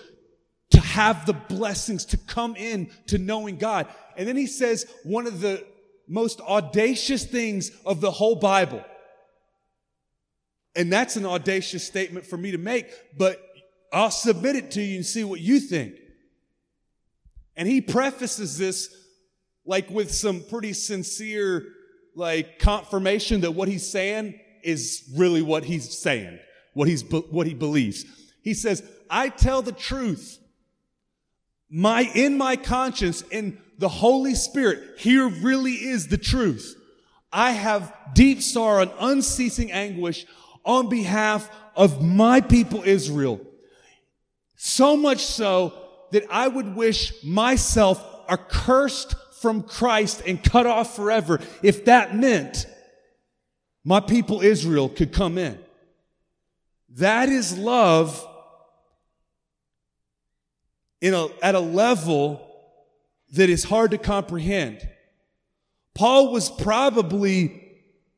[0.71, 3.87] to have the blessings to come in to knowing God.
[4.17, 5.65] And then he says one of the
[6.09, 8.85] most audacious things of the whole Bible.
[10.75, 13.41] And that's an audacious statement for me to make, but
[13.93, 15.95] I'll submit it to you and see what you think.
[17.57, 18.95] And he prefaces this
[19.67, 21.67] like with some pretty sincere
[22.17, 26.39] like confirmation that what he's saying is really what he's saying,
[26.73, 28.05] what he's, what he believes.
[28.43, 30.39] He says, I tell the truth.
[31.71, 36.77] My, in my conscience, in the Holy Spirit, here really is the truth.
[37.33, 40.27] I have deep sorrow and unceasing anguish
[40.65, 43.41] on behalf of my people Israel.
[44.57, 45.73] So much so
[46.11, 52.67] that I would wish myself accursed from Christ and cut off forever if that meant
[53.83, 55.59] my people Israel could come in.
[56.91, 58.29] That is love
[61.03, 62.49] in a, at a level
[63.35, 64.89] that is hard to comprehend.
[65.95, 67.61] Paul was probably,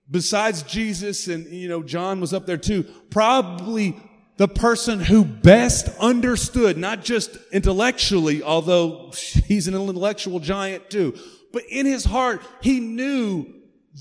[0.09, 3.97] besides Jesus and, you know, John was up there too, probably
[4.37, 9.13] the person who best understood, not just intellectually, although
[9.47, 11.17] he's an intellectual giant too,
[11.53, 13.47] but in his heart, he knew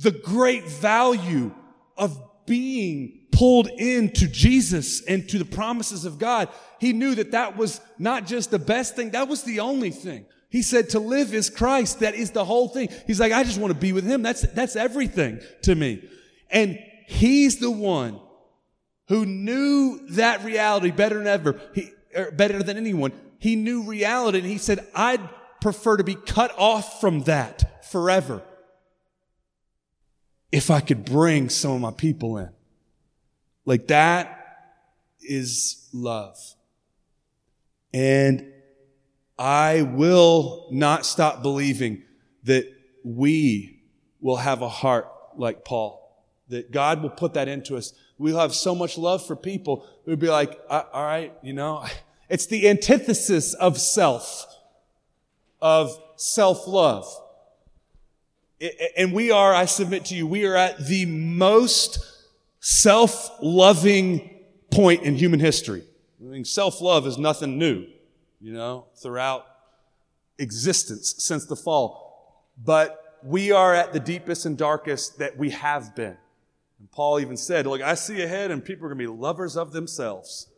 [0.02, 1.54] the great value
[1.98, 7.58] of being pulled into Jesus and to the promises of God, he knew that that
[7.58, 10.26] was not just the best thing, that was the only thing.
[10.50, 12.02] He said to live is Christ.
[12.02, 12.90] That is the whole thing.
[13.08, 14.22] He's like, I just want to be with him.
[14.22, 16.08] That's, that's everything to me.
[16.52, 16.78] And
[17.08, 18.20] he's the one
[19.08, 23.14] who knew that reality better than ever, he, er, better than anyone.
[23.40, 25.28] He knew reality and he said, I'd
[25.60, 28.44] prefer to be cut off from that forever
[30.52, 32.50] if I could bring some of my people in.
[33.66, 34.40] Like that
[35.22, 36.38] is love.
[37.94, 38.52] And
[39.38, 42.04] I will not stop believing
[42.44, 42.66] that
[43.04, 43.84] we
[44.22, 47.94] will have a heart like Paul, that God will put that into us.
[48.18, 49.86] We'll have so much love for people.
[50.06, 51.86] We'll be like, all right, you know,
[52.30, 54.46] it's the antithesis of self,
[55.62, 57.08] of self-love.
[58.96, 62.13] And we are, I submit to you, we are at the most
[62.66, 64.30] self-loving
[64.72, 65.84] point in human history.
[66.20, 67.86] I mean, self-love is nothing new
[68.44, 69.46] you know, throughout
[70.38, 72.46] existence since the fall.
[72.62, 76.18] But we are at the deepest and darkest that we have been.
[76.80, 79.56] And Paul even said, Look, I see ahead and people are going to be lovers
[79.56, 80.50] of themselves.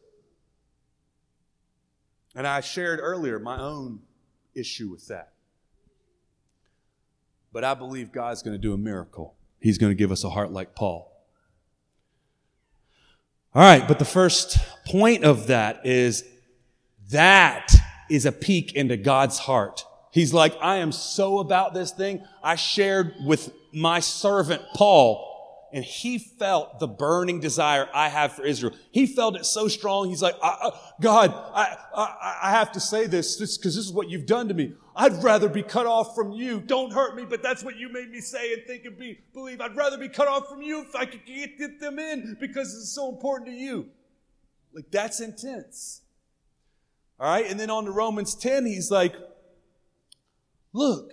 [2.35, 3.99] And I shared earlier my own
[4.55, 5.33] issue with that.
[7.53, 9.35] But I believe God's going to do a miracle.
[9.59, 11.14] He's going to give us a heart like Paul.
[13.55, 16.25] All right, but the first point of that is
[17.11, 17.73] that
[18.09, 19.85] is a peek into God's heart.
[20.11, 22.21] He's like, I am so about this thing.
[22.43, 25.24] I shared with my servant Paul
[25.76, 28.73] and he felt the burning desire I have for Israel.
[28.91, 30.07] He felt it so strong.
[30.07, 30.71] He's like, I,
[31.01, 34.53] God, I, I, I have to say this because this is what you've done to
[34.53, 34.73] me.
[34.95, 36.61] I'd rather be cut off from you.
[36.61, 39.59] Don't hurt me, but that's what you made me say and think and be, believe.
[39.59, 42.73] I'd rather be cut off from you if I could get, get them in because
[42.73, 43.89] it's so important to you.
[44.73, 46.03] Like that's intense.
[47.19, 47.51] All right.
[47.51, 49.13] And then on to Romans 10, he's like,
[50.71, 51.11] look,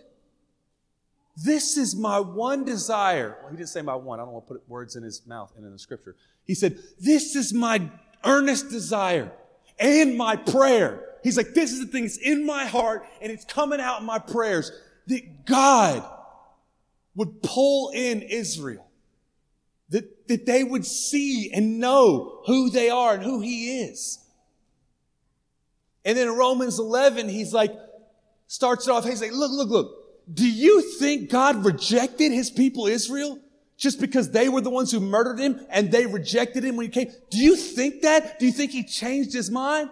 [1.37, 3.39] this is my one desire.
[3.41, 4.21] Well, he didn't say my one.
[4.21, 6.15] I don't want to put words in his mouth and in the scripture.
[6.45, 7.89] He said, this is my
[8.25, 9.33] earnest desire
[9.79, 11.05] and my prayer.
[11.23, 14.07] He's like, this is the thing that's in my heart and it's coming out in
[14.07, 14.73] my prayers
[15.07, 16.05] that God
[17.15, 18.87] would pull in Israel.
[19.89, 24.19] That, that they would see and know who they are and who he is.
[26.05, 27.73] And then in Romans 11, he's like,
[28.47, 30.02] starts it off, he's like, look, look, look.
[30.33, 33.39] Do you think God rejected his people Israel
[33.77, 36.91] just because they were the ones who murdered him and they rejected him when he
[36.91, 37.13] came?
[37.31, 38.39] Do you think that?
[38.39, 39.91] Do you think he changed his mind?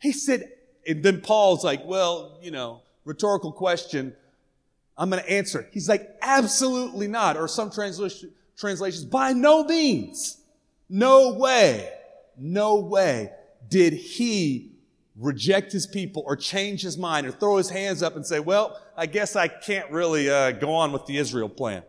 [0.00, 0.50] He said,
[0.86, 4.14] and then Paul's like, well, you know, rhetorical question.
[4.96, 5.68] I'm going to answer.
[5.72, 7.36] He's like, absolutely not.
[7.36, 10.38] Or some translation, translations, by no means.
[10.88, 11.92] No way.
[12.36, 13.30] No way
[13.68, 14.72] did he
[15.16, 18.80] reject his people or change his mind or throw his hands up and say, well,
[18.98, 21.84] I guess I can't really uh, go on with the Israel plan.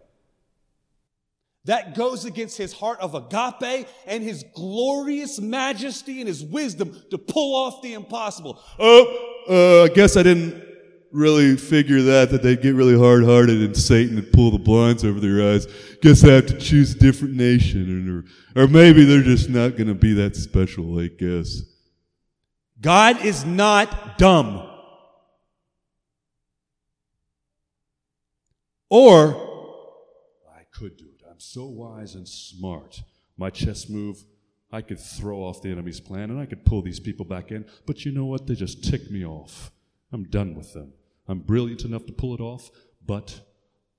[1.66, 7.18] That goes against his heart of agape and his glorious majesty and his wisdom to
[7.18, 8.62] pull off the impossible.
[8.78, 10.64] Oh, uh, I guess I didn't
[11.12, 15.04] really figure that, that they'd get really hard hearted and Satan would pull the blinds
[15.04, 15.66] over their eyes.
[16.04, 18.24] Guess I have to choose a different nation.
[18.56, 21.64] Or, or maybe they're just not going to be that special, I guess.
[22.80, 24.69] God is not dumb.
[28.90, 29.36] Or,
[30.56, 31.24] I could do it.
[31.30, 33.02] I'm so wise and smart.
[33.38, 34.26] My chess move,
[34.72, 37.66] I could throw off the enemy's plan and I could pull these people back in.
[37.86, 38.48] But you know what?
[38.48, 39.72] They just tick me off.
[40.12, 40.94] I'm done with them.
[41.28, 42.72] I'm brilliant enough to pull it off,
[43.06, 43.42] but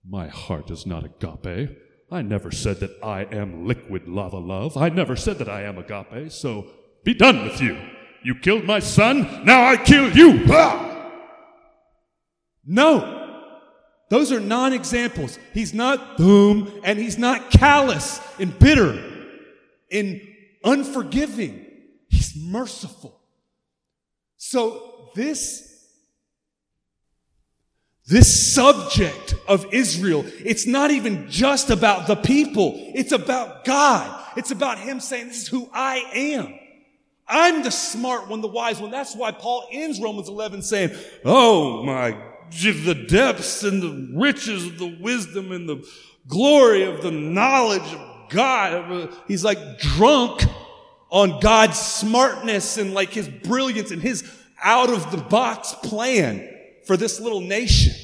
[0.08, 1.78] my heart is not agape.
[2.10, 4.76] I never said that I am liquid lava love.
[4.76, 6.66] I never said that I am agape, so
[7.04, 7.80] be done with you.
[8.24, 10.44] You killed my son, now I kill you.
[10.48, 11.12] Ah!
[12.66, 13.19] No.
[14.10, 15.38] Those are non examples.
[15.54, 19.02] He's not boom, and he's not callous and bitter
[19.90, 20.20] and
[20.62, 21.64] unforgiving.
[22.08, 23.18] He's merciful.
[24.36, 25.68] So this
[28.06, 32.72] this subject of Israel, it's not even just about the people.
[32.92, 34.26] It's about God.
[34.36, 36.58] It's about Him saying, this is who I am.
[37.28, 38.90] I'm the smart one, the wise one.
[38.90, 40.90] That's why Paul ends Romans 11 saying,
[41.24, 42.20] Oh my,
[42.50, 45.86] the depths and the riches of the wisdom and the
[46.28, 49.14] glory of the knowledge of God.
[49.28, 50.42] He's like drunk
[51.10, 54.24] on God's smartness and like his brilliance and his
[54.62, 56.48] out of the box plan
[56.86, 57.94] for this little nation.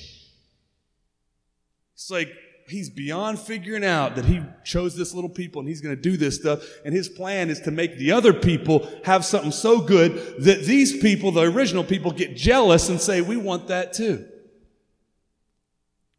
[1.95, 2.33] It's like,
[2.69, 6.17] he's beyond figuring out that he chose this little people and he's going to do
[6.17, 6.65] this stuff.
[6.85, 11.01] And his plan is to make the other people have something so good that these
[11.01, 14.27] people, the original people, get jealous and say, we want that too.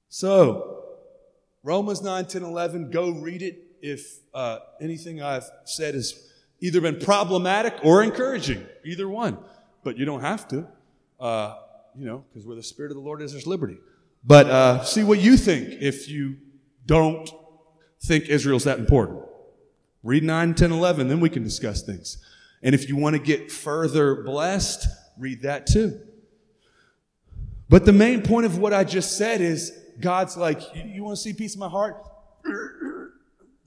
[0.10, 0.86] So,
[1.64, 6.28] Romans 9, 10, 11, go read it if uh, anything I've said has
[6.62, 9.38] either been problematic or encouraging, either one.
[9.84, 10.68] But you don't have to,
[11.20, 11.55] uh,
[11.95, 13.78] you know, because where the Spirit of the Lord is, there's liberty.
[14.24, 16.38] But uh, see what you think if you
[16.86, 17.30] don't
[18.01, 19.22] think Israel's that important.
[20.03, 22.18] Read 9, 10, 11, then we can discuss things.
[22.64, 24.88] And if you want to get further blessed,
[25.18, 25.99] read that too.
[27.70, 31.21] But the main point of what I just said is God's like, you, want to
[31.21, 32.03] see peace in my heart?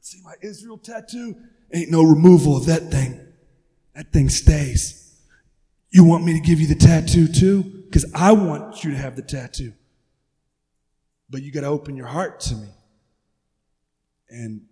[0.00, 1.36] see my Israel tattoo?
[1.72, 3.20] Ain't no removal of that thing.
[3.94, 5.20] That thing stays.
[5.90, 7.62] You want me to give you the tattoo too?
[7.86, 9.72] Because I want you to have the tattoo.
[11.28, 12.68] But you got to open your heart to me.
[14.28, 14.62] And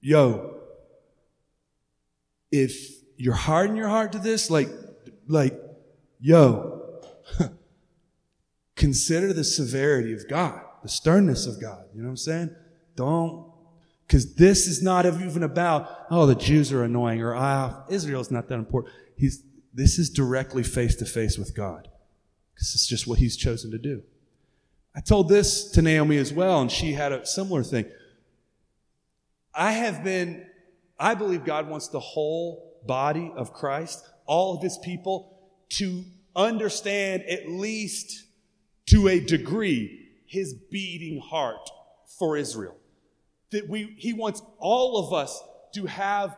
[0.00, 0.58] yo,
[2.50, 4.68] if you're hardening your heart to this, like,
[5.26, 5.60] like,
[6.20, 7.00] yo,
[8.76, 11.84] consider the severity of God, the sternness of God.
[11.92, 12.56] You know what I'm saying?
[12.96, 13.52] Don't,
[14.06, 18.48] because this is not even about, oh, the Jews are annoying or ah, Israel's not
[18.48, 18.94] that important.
[19.14, 19.42] He's,
[19.74, 21.88] this is directly face to face with God.
[22.54, 24.02] Because it's just what he's chosen to do.
[24.96, 27.84] I told this to Naomi as well, and she had a similar thing.
[29.54, 30.46] I have been,
[30.98, 35.38] I believe God wants the whole body of Christ, all of his people,
[35.70, 36.02] to
[36.34, 38.24] understand at least
[38.86, 41.68] to a degree his beating heart
[42.18, 42.76] for Israel.
[43.50, 45.42] That we, he wants all of us
[45.74, 46.36] to have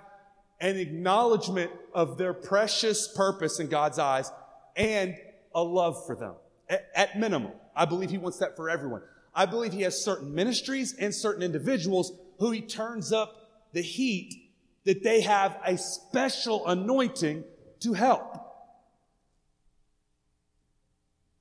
[0.60, 4.30] an acknowledgement of their precious purpose in God's eyes
[4.76, 5.16] and
[5.54, 6.34] a love for them
[6.68, 7.52] at, at minimum.
[7.74, 9.02] I believe he wants that for everyone.
[9.34, 14.50] I believe he has certain ministries and certain individuals who he turns up the heat
[14.84, 17.44] that they have a special anointing
[17.80, 18.36] to help.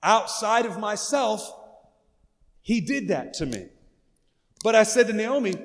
[0.02, 1.59] Outside of myself,
[2.62, 3.68] he did that to me.
[4.64, 5.56] But I said to Naomi,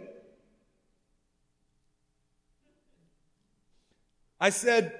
[4.40, 4.92] I said,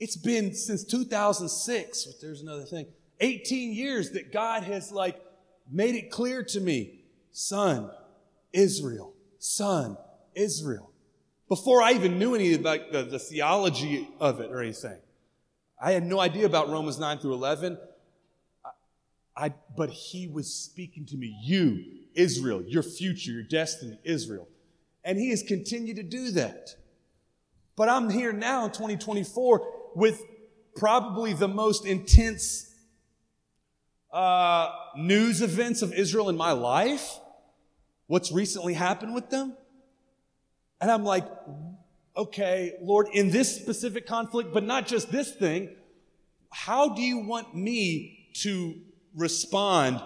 [0.00, 2.86] it's been since 2006, but there's another thing.
[3.20, 5.20] 18 years that God has like
[5.70, 7.00] made it clear to me,
[7.32, 7.90] son,
[8.52, 9.96] Israel, son,
[10.34, 10.90] Israel.
[11.48, 14.98] Before I even knew any about the, the theology of it or anything.
[15.80, 17.78] I had no idea about Romans 9 through 11.
[19.36, 24.48] I, but he was speaking to me, you, Israel, your future, your destiny, Israel.
[25.04, 26.70] And he has continued to do that.
[27.76, 30.22] But I'm here now in 2024 with
[30.76, 32.72] probably the most intense
[34.12, 37.18] uh, news events of Israel in my life,
[38.06, 39.56] what's recently happened with them.
[40.80, 41.26] And I'm like,
[42.16, 45.70] okay, Lord, in this specific conflict, but not just this thing,
[46.50, 48.76] how do you want me to
[49.16, 50.02] respond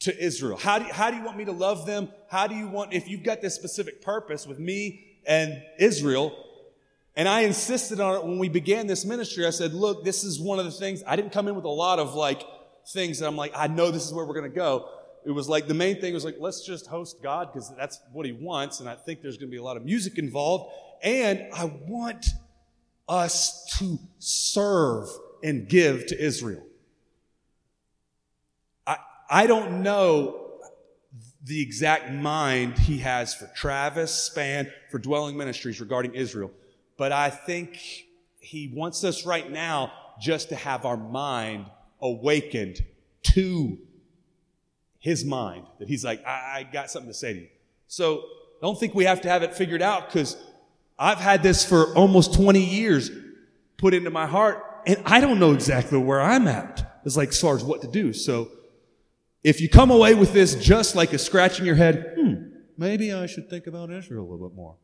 [0.00, 0.56] to Israel?
[0.56, 2.08] How do, how do you want me to love them?
[2.28, 6.36] How do you want, if you've got this specific purpose with me and Israel,
[7.16, 9.46] and I insisted on it when we began this ministry.
[9.46, 11.68] I said, look, this is one of the things, I didn't come in with a
[11.68, 12.42] lot of like,
[12.88, 14.88] things that I'm like, I know this is where we're going to go.
[15.24, 18.24] It was like the main thing was like, let's just host God because that's what
[18.24, 18.80] He wants.
[18.80, 20.72] And I think there's going to be a lot of music involved.
[21.02, 22.26] And I want
[23.08, 25.08] us to serve
[25.42, 26.62] and give to Israel.
[29.30, 30.50] I, don't know
[31.44, 36.50] the exact mind he has for Travis, Spann, for dwelling ministries regarding Israel.
[36.96, 37.78] But I think
[38.40, 41.66] he wants us right now just to have our mind
[42.00, 42.84] awakened
[43.22, 43.78] to
[44.98, 47.48] his mind that he's like, I, I got something to say to you.
[47.88, 48.24] So
[48.60, 50.36] don't think we have to have it figured out because
[50.98, 53.10] I've had this for almost 20 years
[53.78, 57.40] put into my heart and I don't know exactly where I'm at It's like as
[57.40, 58.12] far as what to do.
[58.12, 58.50] So
[59.42, 62.34] if you come away with this just like a scratching your head, hmm,
[62.76, 64.76] maybe I should think about Israel a little bit more.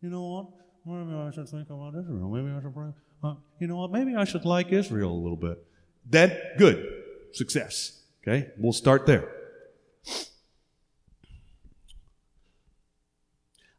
[0.00, 0.46] You know what?
[0.86, 2.30] Maybe I should think about Israel.
[2.30, 2.90] Maybe I should pray.
[3.22, 3.90] Uh, you know what?
[3.90, 5.62] Maybe I should like Israel a little bit.
[6.08, 7.02] Then, good.
[7.32, 8.00] Success.
[8.22, 8.48] Okay?
[8.56, 9.28] We'll start there.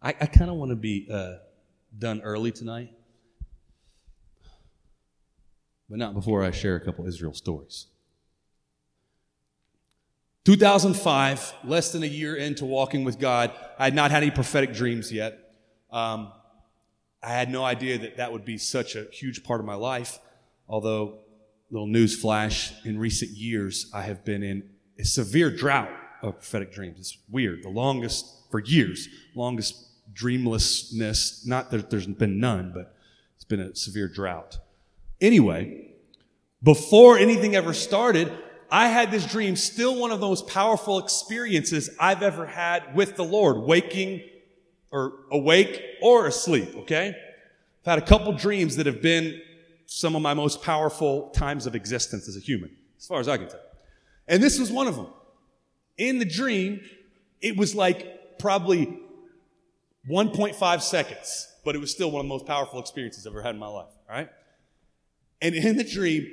[0.01, 1.36] I, I kind of want to be uh,
[1.97, 2.91] done early tonight,
[5.89, 7.88] but not before I share a couple Israel stories.
[10.49, 14.73] 2005, less than a year into walking with God, I had not had any prophetic
[14.73, 15.53] dreams yet.
[15.91, 16.31] Um,
[17.21, 20.17] I had no idea that that would be such a huge part of my life,
[20.67, 21.19] although
[21.69, 25.91] little news flash in recent years, I have been in a severe drought
[26.23, 26.97] of prophetic dreams.
[26.97, 27.61] It's weird.
[27.61, 29.75] The longest for years, longest
[30.15, 31.45] dreamlessness.
[31.45, 32.95] Not that there's been none, but
[33.35, 34.57] it's been a severe drought.
[35.21, 35.91] Anyway,
[36.63, 38.31] before anything ever started,
[38.72, 43.15] I had this dream, still one of the most powerful experiences I've ever had with
[43.15, 44.22] the Lord, waking
[44.91, 47.09] or awake or asleep, okay?
[47.09, 49.41] I've had a couple dreams that have been
[49.86, 53.38] some of my most powerful times of existence as a human, as far as I
[53.38, 53.61] can tell.
[54.28, 55.07] And this was one of them.
[55.97, 56.82] In the dream,
[57.41, 58.99] it was like probably
[60.07, 63.55] 1.5 seconds, but it was still one of the most powerful experiences I've ever had
[63.55, 64.30] in my life, all right?
[65.41, 66.32] And in the dream,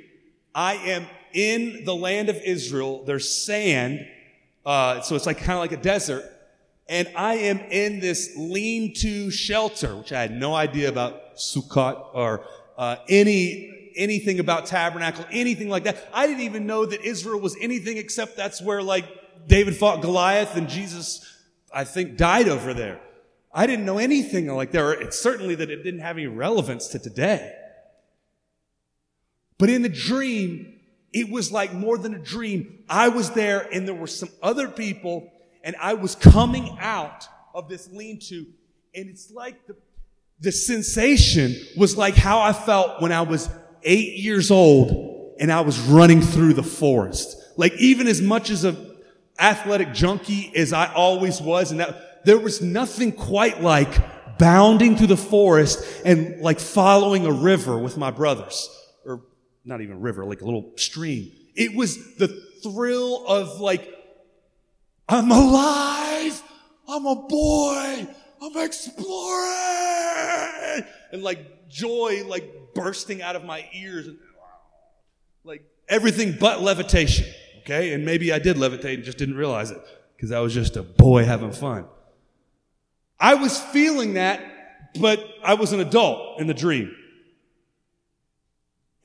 [0.53, 3.03] I am in the land of Israel.
[3.05, 4.07] There's sand,
[4.65, 6.23] uh, so it's like kind of like a desert.
[6.89, 12.45] And I am in this lean-to shelter, which I had no idea about Sukkot or
[12.77, 15.97] uh, any anything about tabernacle, anything like that.
[16.13, 19.05] I didn't even know that Israel was anything except that's where like
[19.47, 21.25] David fought Goliath and Jesus,
[21.73, 22.99] I think, died over there.
[23.51, 25.01] I didn't know anything like that.
[25.01, 27.53] It's certainly that it didn't have any relevance to today.
[29.57, 30.76] But in the dream,
[31.13, 32.83] it was like more than a dream.
[32.89, 35.31] I was there and there were some other people
[35.63, 38.45] and I was coming out of this lean-to
[38.93, 39.75] and it's like the,
[40.39, 43.49] the sensation was like how I felt when I was
[43.83, 47.37] eight years old and I was running through the forest.
[47.57, 48.75] Like even as much as a
[49.39, 55.07] athletic junkie as I always was and that there was nothing quite like bounding through
[55.07, 58.69] the forest and like following a river with my brothers
[59.67, 61.31] not even a river, like a little stream.
[61.55, 62.27] It was the
[62.63, 63.93] thrill of like,
[65.09, 66.41] I'm alive.
[66.87, 68.07] I'm a boy.
[68.41, 69.53] I'm exploring.
[71.11, 74.17] And like joy, like bursting out of my ears and
[75.43, 77.25] like everything but levitation.
[77.61, 77.93] Okay.
[77.93, 79.81] And maybe I did levitate and just didn't realize it
[80.15, 81.85] because I was just a boy having fun.
[83.19, 84.41] I was feeling that,
[84.99, 86.95] but I was an adult in the dream.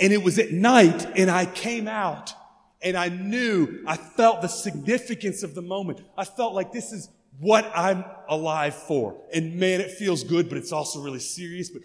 [0.02, 2.34] And it was at night and I came out
[2.82, 6.00] and I knew, I felt the significance of the moment.
[6.18, 9.16] I felt like this is what I'm alive for.
[9.32, 11.70] And man, it feels good, but it's also really serious.
[11.70, 11.82] But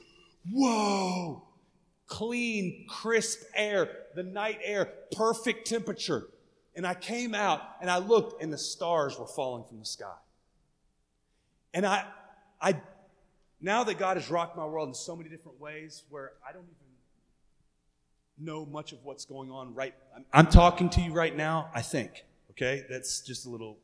[0.51, 1.43] whoa,
[2.07, 6.27] clean, crisp air, the night air, perfect temperature.
[6.75, 10.17] And I came out and I looked and the stars were falling from the sky.
[11.71, 12.03] And I,
[12.59, 12.81] I,
[13.61, 16.63] now that God has rocked my world in so many different ways where I don't
[16.63, 16.86] even
[18.39, 19.93] know much of what's going on right.
[20.15, 22.25] I'm, I'm talking to you right now, I think.
[22.51, 22.85] Okay?
[22.89, 23.77] That's just a little,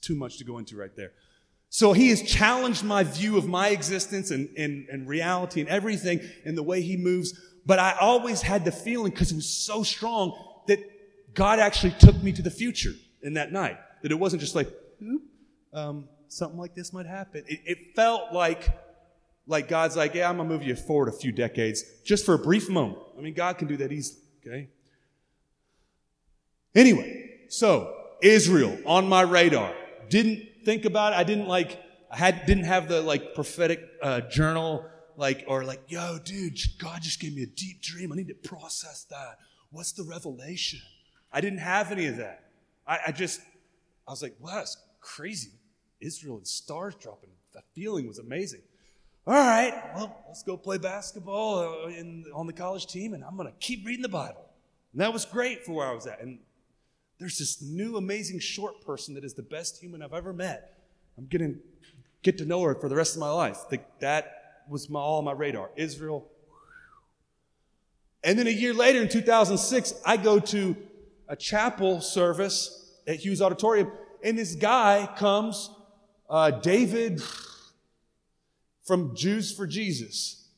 [0.00, 1.12] too much to go into right there.
[1.68, 6.20] So he has challenged my view of my existence and, and, and reality and everything
[6.44, 7.38] and the way he moves.
[7.64, 10.80] But I always had the feeling, because it was so strong, that
[11.34, 13.78] God actually took me to the future in that night.
[14.02, 14.68] That it wasn't just like,
[15.72, 17.44] um, something like this might happen.
[17.46, 18.68] It, it felt like
[19.50, 22.38] like God's like, yeah, I'm to move you forward a few decades just for a
[22.38, 22.98] brief moment.
[23.18, 24.68] I mean, God can do that easily, okay?
[26.74, 27.92] Anyway, so
[28.22, 29.74] Israel on my radar.
[30.08, 31.16] Didn't think about it.
[31.16, 34.86] I didn't like, I had, didn't have the like prophetic uh, journal,
[35.16, 38.12] like, or like, yo, dude, God just gave me a deep dream.
[38.12, 39.38] I need to process that.
[39.72, 40.80] What's the revelation?
[41.32, 42.44] I didn't have any of that.
[42.86, 43.40] I, I just,
[44.06, 45.50] I was like, wow, that's crazy.
[46.00, 47.30] Israel and stars dropping.
[47.52, 48.62] That feeling was amazing
[49.26, 53.36] all right, well, let's go play basketball uh, in, on the college team, and I'm
[53.36, 54.44] going to keep reading the Bible.
[54.92, 56.20] And that was great for where I was at.
[56.20, 56.38] And
[57.18, 60.78] there's this new amazing short person that is the best human I've ever met.
[61.18, 61.60] I'm going to
[62.22, 63.58] get to know her for the rest of my life.
[64.00, 65.70] that was my, all on my radar.
[65.76, 66.26] Israel.
[68.24, 70.76] And then a year later, in 2006, I go to
[71.28, 73.92] a chapel service at Hughes Auditorium,
[74.24, 75.70] and this guy comes,
[76.28, 77.20] uh, David
[78.84, 80.48] from Jews for Jesus.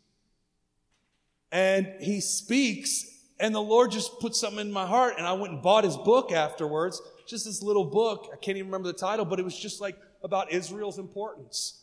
[1.51, 3.05] And he speaks,
[3.39, 5.97] and the Lord just put something in my heart, and I went and bought his
[5.97, 7.01] book afterwards.
[7.27, 8.29] Just this little book.
[8.33, 11.83] I can't even remember the title, but it was just like about Israel's importance.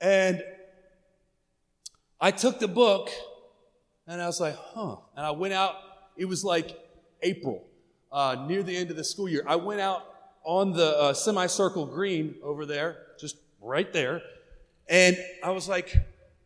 [0.00, 0.42] And
[2.20, 3.10] I took the book,
[4.06, 4.96] and I was like, huh.
[5.16, 5.76] And I went out,
[6.16, 6.78] it was like
[7.22, 7.64] April,
[8.10, 9.44] uh, near the end of the school year.
[9.46, 10.04] I went out
[10.44, 14.20] on the uh, semicircle green over there, just right there,
[14.88, 15.96] and I was like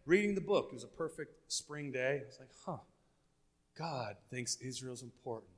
[0.06, 0.68] reading the book.
[0.70, 2.22] It was a perfect spring day.
[2.22, 2.78] I was like, huh,
[3.76, 5.52] God thinks Israel's important.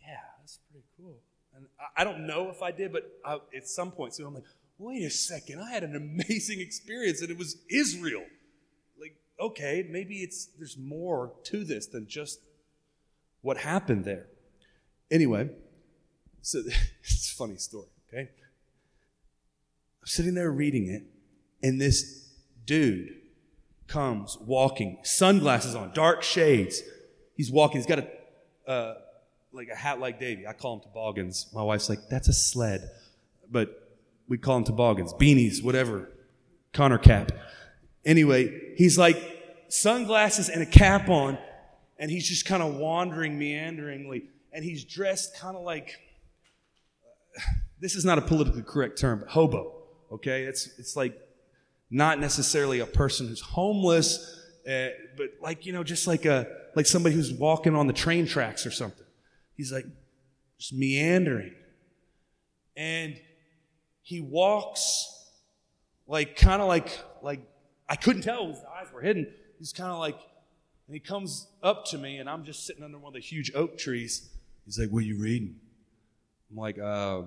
[0.00, 1.18] Yeah, that's pretty cool.
[1.54, 1.66] And
[1.96, 4.44] I, don't know if I did, but I, at some point, so I'm like,
[4.78, 5.96] wait a second, I had an
[6.28, 8.24] amazing experience and it was Israel.
[9.00, 12.40] Like, okay, maybe it's there's more to this than just
[13.42, 14.26] what happened there.
[15.10, 15.50] Anyway,
[16.42, 16.62] so
[17.02, 17.88] it's a funny story.
[18.08, 18.30] Okay?
[20.00, 21.04] I'm sitting there reading it,
[21.62, 22.28] and this
[22.64, 23.14] dude
[23.86, 26.82] comes walking, sunglasses on, dark shades.
[27.36, 27.78] He's walking.
[27.78, 28.94] He's got a uh,
[29.52, 30.46] like a hat like Davy.
[30.46, 31.50] I call him toboggans.
[31.52, 32.90] My wife's like, that's a sled,
[33.50, 33.98] but
[34.28, 36.08] we call him toboggans, beanies, whatever,
[36.72, 37.32] Connor cap.
[38.04, 39.16] Anyway, he's like
[39.68, 41.36] sunglasses and a cap on,
[41.98, 45.96] and he's just kind of wandering meanderingly, and he's dressed kind of like.
[47.80, 49.72] This is not a politically correct term, but hobo.
[50.12, 51.18] Okay, it's it's like
[51.90, 56.86] not necessarily a person who's homeless, uh, but like you know, just like a like
[56.86, 59.06] somebody who's walking on the train tracks or something.
[59.56, 59.86] He's like
[60.58, 61.54] just meandering,
[62.76, 63.18] and
[64.02, 65.06] he walks
[66.06, 67.40] like kind of like like
[67.88, 69.26] I couldn't tell his eyes were hidden.
[69.58, 70.18] He's kind of like,
[70.86, 73.52] and he comes up to me, and I'm just sitting under one of the huge
[73.54, 74.30] oak trees.
[74.64, 75.56] He's like, "What are you reading?"
[76.50, 77.22] I'm like, uh,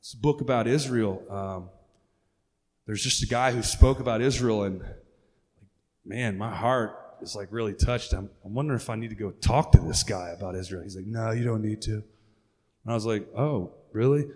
[0.00, 1.68] "It's a book about Israel." Um,
[2.90, 4.82] there's just a guy who spoke about Israel, and
[6.04, 8.12] man, my heart is like really touched.
[8.12, 10.82] I'm, I'm wondering if I need to go talk to this guy about Israel.
[10.82, 11.92] He's like, No, you don't need to.
[11.92, 12.02] And
[12.88, 14.26] I was like, Oh, really?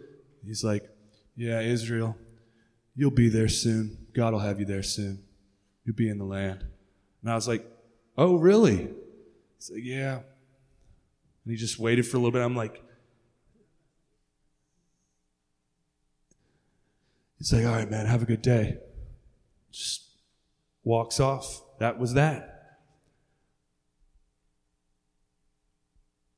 [0.46, 0.88] He's like,
[1.34, 2.16] Yeah, Israel,
[2.94, 3.98] you'll be there soon.
[4.14, 5.24] God will have you there soon.
[5.84, 6.64] You'll be in the land.
[7.22, 7.68] And I was like,
[8.16, 8.88] Oh, really?
[9.57, 10.14] He's like, Yeah.
[10.14, 12.42] And he just waited for a little bit.
[12.42, 12.84] I'm like,
[17.45, 18.78] He's like, all right, man, have a good day.
[19.70, 20.09] Just
[20.82, 21.61] walks off.
[21.78, 22.78] That was that.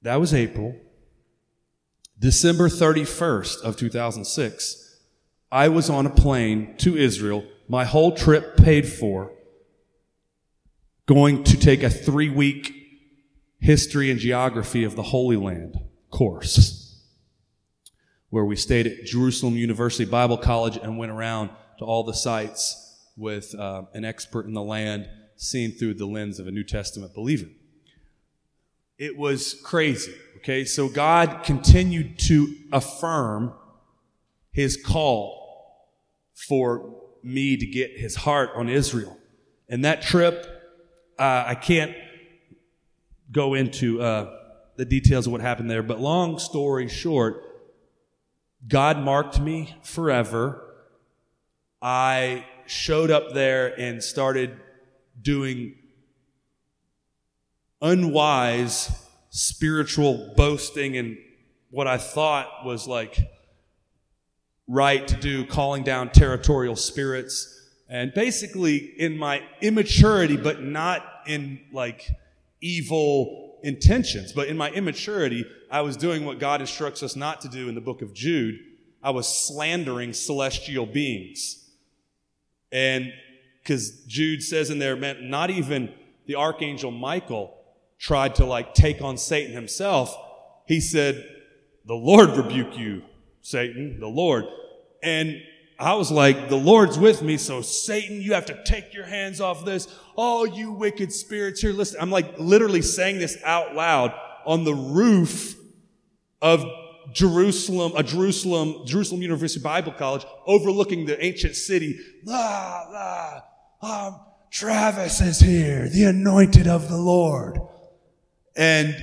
[0.02, 0.74] That was April.
[2.18, 4.98] December 31st of 2006,
[5.52, 9.30] I was on a plane to Israel, my whole trip paid for,
[11.06, 12.74] going to take a three week
[13.60, 15.78] history and geography of the Holy Land
[16.10, 16.85] course
[18.30, 22.82] where we stayed at Jerusalem University Bible College and went around to all the sites
[23.16, 27.14] with uh, an expert in the land, seen through the lens of a New Testament
[27.14, 27.46] believer.
[28.98, 30.14] It was crazy.
[30.38, 33.52] Okay, so God continued to affirm
[34.52, 35.42] his call
[36.34, 39.18] for me to get his heart on Israel.
[39.68, 40.46] And that trip,
[41.18, 41.94] uh, I can't
[43.30, 44.32] go into uh,
[44.76, 47.42] the details of what happened there, but long story short,
[48.68, 50.62] God marked me forever.
[51.80, 54.58] I showed up there and started
[55.20, 55.76] doing
[57.80, 58.90] unwise
[59.30, 61.16] spiritual boasting and
[61.70, 63.18] what I thought was like
[64.66, 67.52] right to do, calling down territorial spirits.
[67.88, 72.10] And basically, in my immaturity, but not in like
[72.60, 77.48] evil intentions, but in my immaturity, I was doing what God instructs us not to
[77.48, 78.58] do in the book of Jude.
[79.02, 81.68] I was slandering celestial beings.
[82.72, 83.12] And
[83.62, 85.92] because Jude says in there, meant not even
[86.26, 87.56] the archangel Michael
[87.98, 90.16] tried to like take on Satan himself.
[90.66, 91.26] He said,
[91.86, 93.02] The Lord rebuke you,
[93.42, 94.44] Satan, the Lord.
[95.02, 95.40] And
[95.78, 99.40] I was like, the Lord's with me, so Satan, you have to take your hands
[99.40, 99.88] off this.
[100.16, 102.00] Oh, you wicked spirits here, listen.
[102.00, 104.14] I'm like literally saying this out loud
[104.46, 105.54] on the roof
[106.40, 106.64] of
[107.12, 111.98] Jerusalem, a Jerusalem, Jerusalem University Bible College overlooking the ancient city.
[112.28, 113.44] Ah, ah,
[113.82, 117.58] ah, Travis is here, the anointed of the Lord.
[118.56, 118.96] And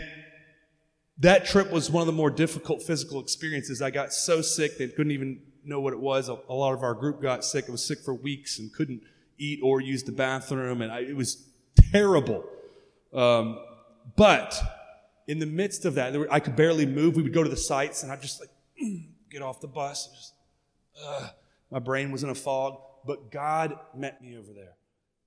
[1.20, 3.82] that trip was one of the more difficult physical experiences.
[3.82, 6.30] I got so sick they couldn't even know what it was.
[6.30, 7.66] A, a lot of our group got sick.
[7.68, 9.02] I was sick for weeks and couldn't
[9.38, 11.44] eat or use the bathroom, and I, it was
[11.92, 12.44] terrible.
[13.14, 13.60] Um,
[14.16, 14.60] but
[15.28, 17.16] in the midst of that, were, I could barely move.
[17.16, 18.50] We would go to the sites, and I'd just like
[19.30, 20.08] get off the bus.
[20.08, 20.34] Just,
[21.04, 21.30] uh,
[21.72, 24.76] my brain was in a fog, but God met me over there,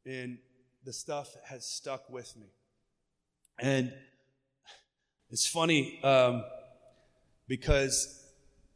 [0.05, 0.39] and
[0.85, 2.47] the stuff has stuck with me.
[3.59, 3.93] And
[5.31, 6.45] it's funny um,
[7.49, 8.23] because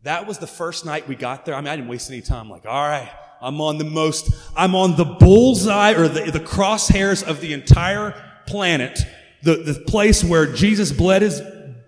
[0.03, 1.55] that was the first night we got there.
[1.55, 2.47] I mean, I didn't waste any time.
[2.47, 6.41] I'm like, all right, I'm on the most, I'm on the bullseye or the, the
[6.41, 8.15] crosshairs of the entire
[8.47, 8.99] planet.
[9.43, 11.41] The, the place where Jesus bled his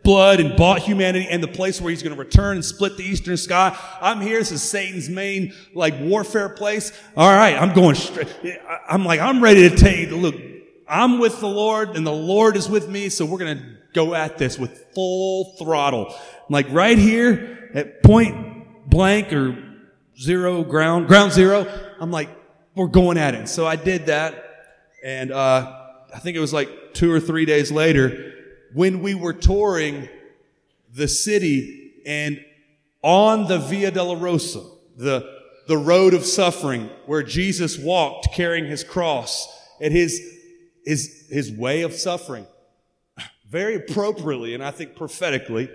[0.03, 3.05] blood and bought humanity and the place where he's going to return and split the
[3.05, 3.77] eastern sky.
[4.01, 4.39] I'm here.
[4.39, 6.99] This is Satan's main, like, warfare place.
[7.17, 7.55] All right.
[7.55, 8.29] I'm going straight.
[8.89, 10.35] I'm like, I'm ready to take, look,
[10.89, 13.11] I'm with the Lord and the Lord is with me.
[13.11, 16.07] So we're going to go at this with full throttle.
[16.09, 19.57] I'm like right here at point blank or
[20.19, 21.67] zero ground, ground zero.
[22.01, 22.29] I'm like,
[22.75, 23.49] we're going at it.
[23.49, 24.45] So I did that.
[25.05, 25.81] And, uh,
[26.15, 28.35] I think it was like two or three days later
[28.75, 30.09] when we were touring
[30.93, 32.45] the city and
[33.03, 34.65] on the Via Dolorosa,
[34.97, 39.49] the, the road of suffering where Jesus walked carrying his cross
[39.81, 40.21] and his,
[40.85, 42.47] his, his way of suffering.
[43.49, 45.71] Very appropriately, and I think prophetically,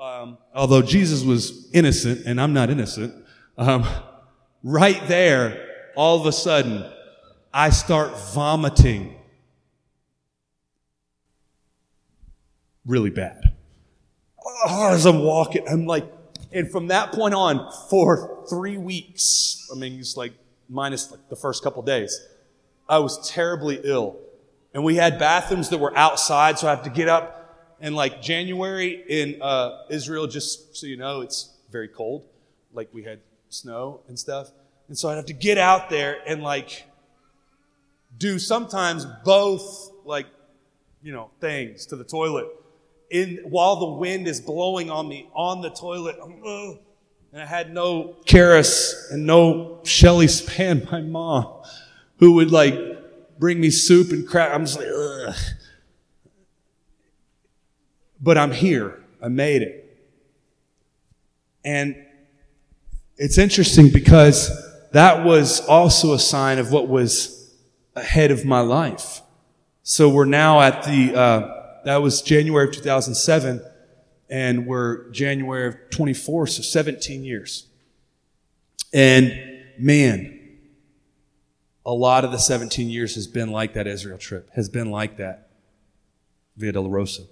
[0.00, 3.14] um, although Jesus was innocent and I'm not innocent,
[3.58, 3.86] um,
[4.62, 6.90] right there, all of a sudden,
[7.52, 9.16] I start vomiting
[12.86, 13.52] really bad.
[14.66, 16.10] Oh, as I'm walking, I'm like,
[16.52, 20.32] and from that point on, for three weeks, I mean, it's like
[20.68, 22.18] minus like the first couple days,
[22.88, 24.16] I was terribly ill.
[24.72, 27.39] And we had bathrooms that were outside, so I have to get up.
[27.80, 32.26] And like January in uh, Israel, just so you know, it's very cold.
[32.72, 34.50] Like we had snow and stuff.
[34.88, 36.84] And so I'd have to get out there and like
[38.18, 40.26] do sometimes both like,
[41.02, 42.48] you know, things to the toilet
[43.10, 46.16] in while the wind is blowing on me on the toilet.
[47.32, 51.62] And I had no Karis and no Shelly Spann, my mom,
[52.18, 52.74] who would like
[53.38, 54.52] bring me soup and crap.
[54.52, 55.34] I'm just like, ugh.
[58.20, 59.02] But I'm here.
[59.22, 59.98] I made it.
[61.64, 61.96] And
[63.16, 64.50] it's interesting because
[64.92, 67.54] that was also a sign of what was
[67.94, 69.22] ahead of my life.
[69.82, 73.62] So we're now at the, uh, that was January of 2007,
[74.28, 77.66] and we're January of 24, so 17 years.
[78.92, 80.38] And man,
[81.84, 85.16] a lot of the 17 years has been like that Israel trip, has been like
[85.16, 85.50] that
[86.56, 87.26] Via Dolorosa.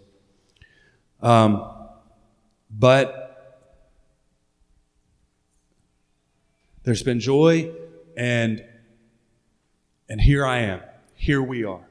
[1.21, 1.71] Um,
[2.71, 3.29] but
[6.85, 7.73] there's been joy,
[8.17, 8.65] and
[10.09, 10.81] and here I am.
[11.15, 11.89] Here we are.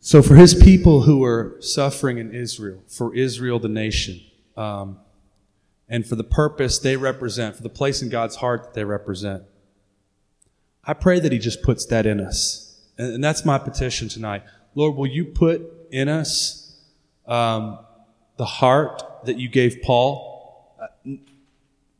[0.00, 4.20] So, for his people who are suffering in Israel, for Israel, the nation,
[4.56, 4.98] um,
[5.88, 9.42] and for the purpose they represent, for the place in God's heart that they represent,
[10.84, 12.80] I pray that he just puts that in us.
[12.96, 14.44] And, and that's my petition tonight.
[14.74, 16.67] Lord, will you put in us
[17.28, 17.78] um,
[18.36, 20.74] the heart that you gave Paul?
[20.80, 21.18] Uh, I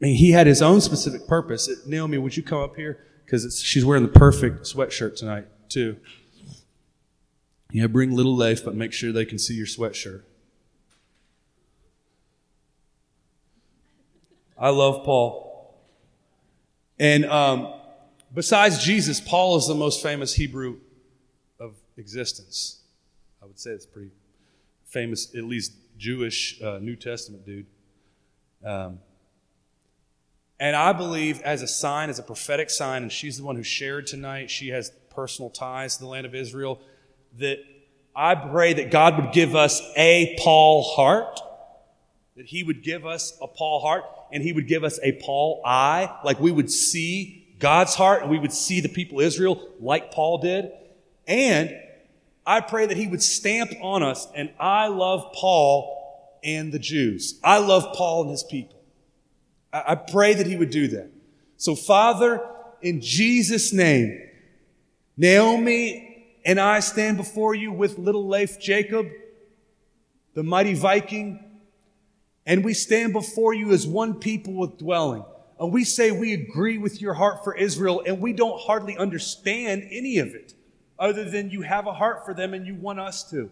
[0.00, 1.68] mean, he had his own specific purpose.
[1.86, 3.04] Naomi, would you come up here?
[3.24, 5.96] Because she's wearing the perfect sweatshirt tonight, too.
[7.70, 10.22] Yeah, bring little Leif, but make sure they can see your sweatshirt.
[14.56, 15.78] I love Paul.
[16.98, 17.74] And um,
[18.34, 20.78] besides Jesus, Paul is the most famous Hebrew
[21.60, 22.80] of existence.
[23.42, 24.10] I would say it's pretty
[24.88, 27.66] famous, at least Jewish uh, New Testament dude.
[28.64, 28.98] Um,
[30.60, 33.62] and I believe, as a sign, as a prophetic sign, and she's the one who
[33.62, 36.80] shared tonight, she has personal ties to the land of Israel
[37.38, 37.58] that
[38.16, 41.40] I pray that God would give us a Paul heart,
[42.36, 45.62] that He would give us a Paul heart, and He would give us a Paul
[45.64, 49.60] eye, like we would see God's heart and we would see the people of Israel
[49.80, 50.70] like Paul did.
[51.26, 51.76] And
[52.48, 57.38] I pray that He would stamp on us, and I love Paul and the Jews.
[57.44, 58.80] I love Paul and his people.
[59.70, 61.10] I pray that He would do that.
[61.58, 62.40] So, Father,
[62.80, 64.18] in Jesus' name,
[65.18, 69.08] Naomi and I stand before you with little Leif Jacob,
[70.32, 71.44] the mighty Viking,
[72.46, 75.22] and we stand before you as one people with dwelling.
[75.60, 79.86] And we say we agree with your heart for Israel, and we don't hardly understand
[79.90, 80.54] any of it,
[80.98, 83.50] other than you have a heart for them and you want us to.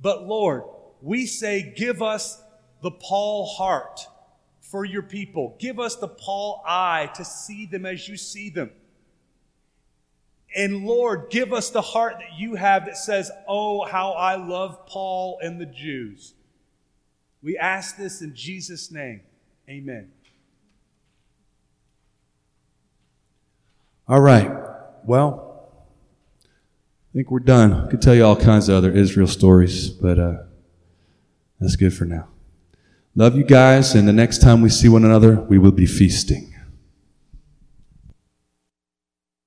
[0.00, 0.64] But Lord,
[1.02, 2.42] we say, give us
[2.82, 4.06] the Paul heart
[4.60, 5.56] for your people.
[5.58, 8.70] Give us the Paul eye to see them as you see them.
[10.54, 14.86] And Lord, give us the heart that you have that says, Oh, how I love
[14.86, 16.34] Paul and the Jews.
[17.42, 19.20] We ask this in Jesus' name.
[19.68, 20.10] Amen.
[24.08, 24.50] All right.
[25.04, 25.45] Well,
[27.16, 27.72] think we're done.
[27.72, 30.34] I could tell you all kinds of other Israel stories, but uh,
[31.58, 32.28] that's good for now.
[33.14, 36.54] Love you guys, and the next time we see one another, we will be feasting.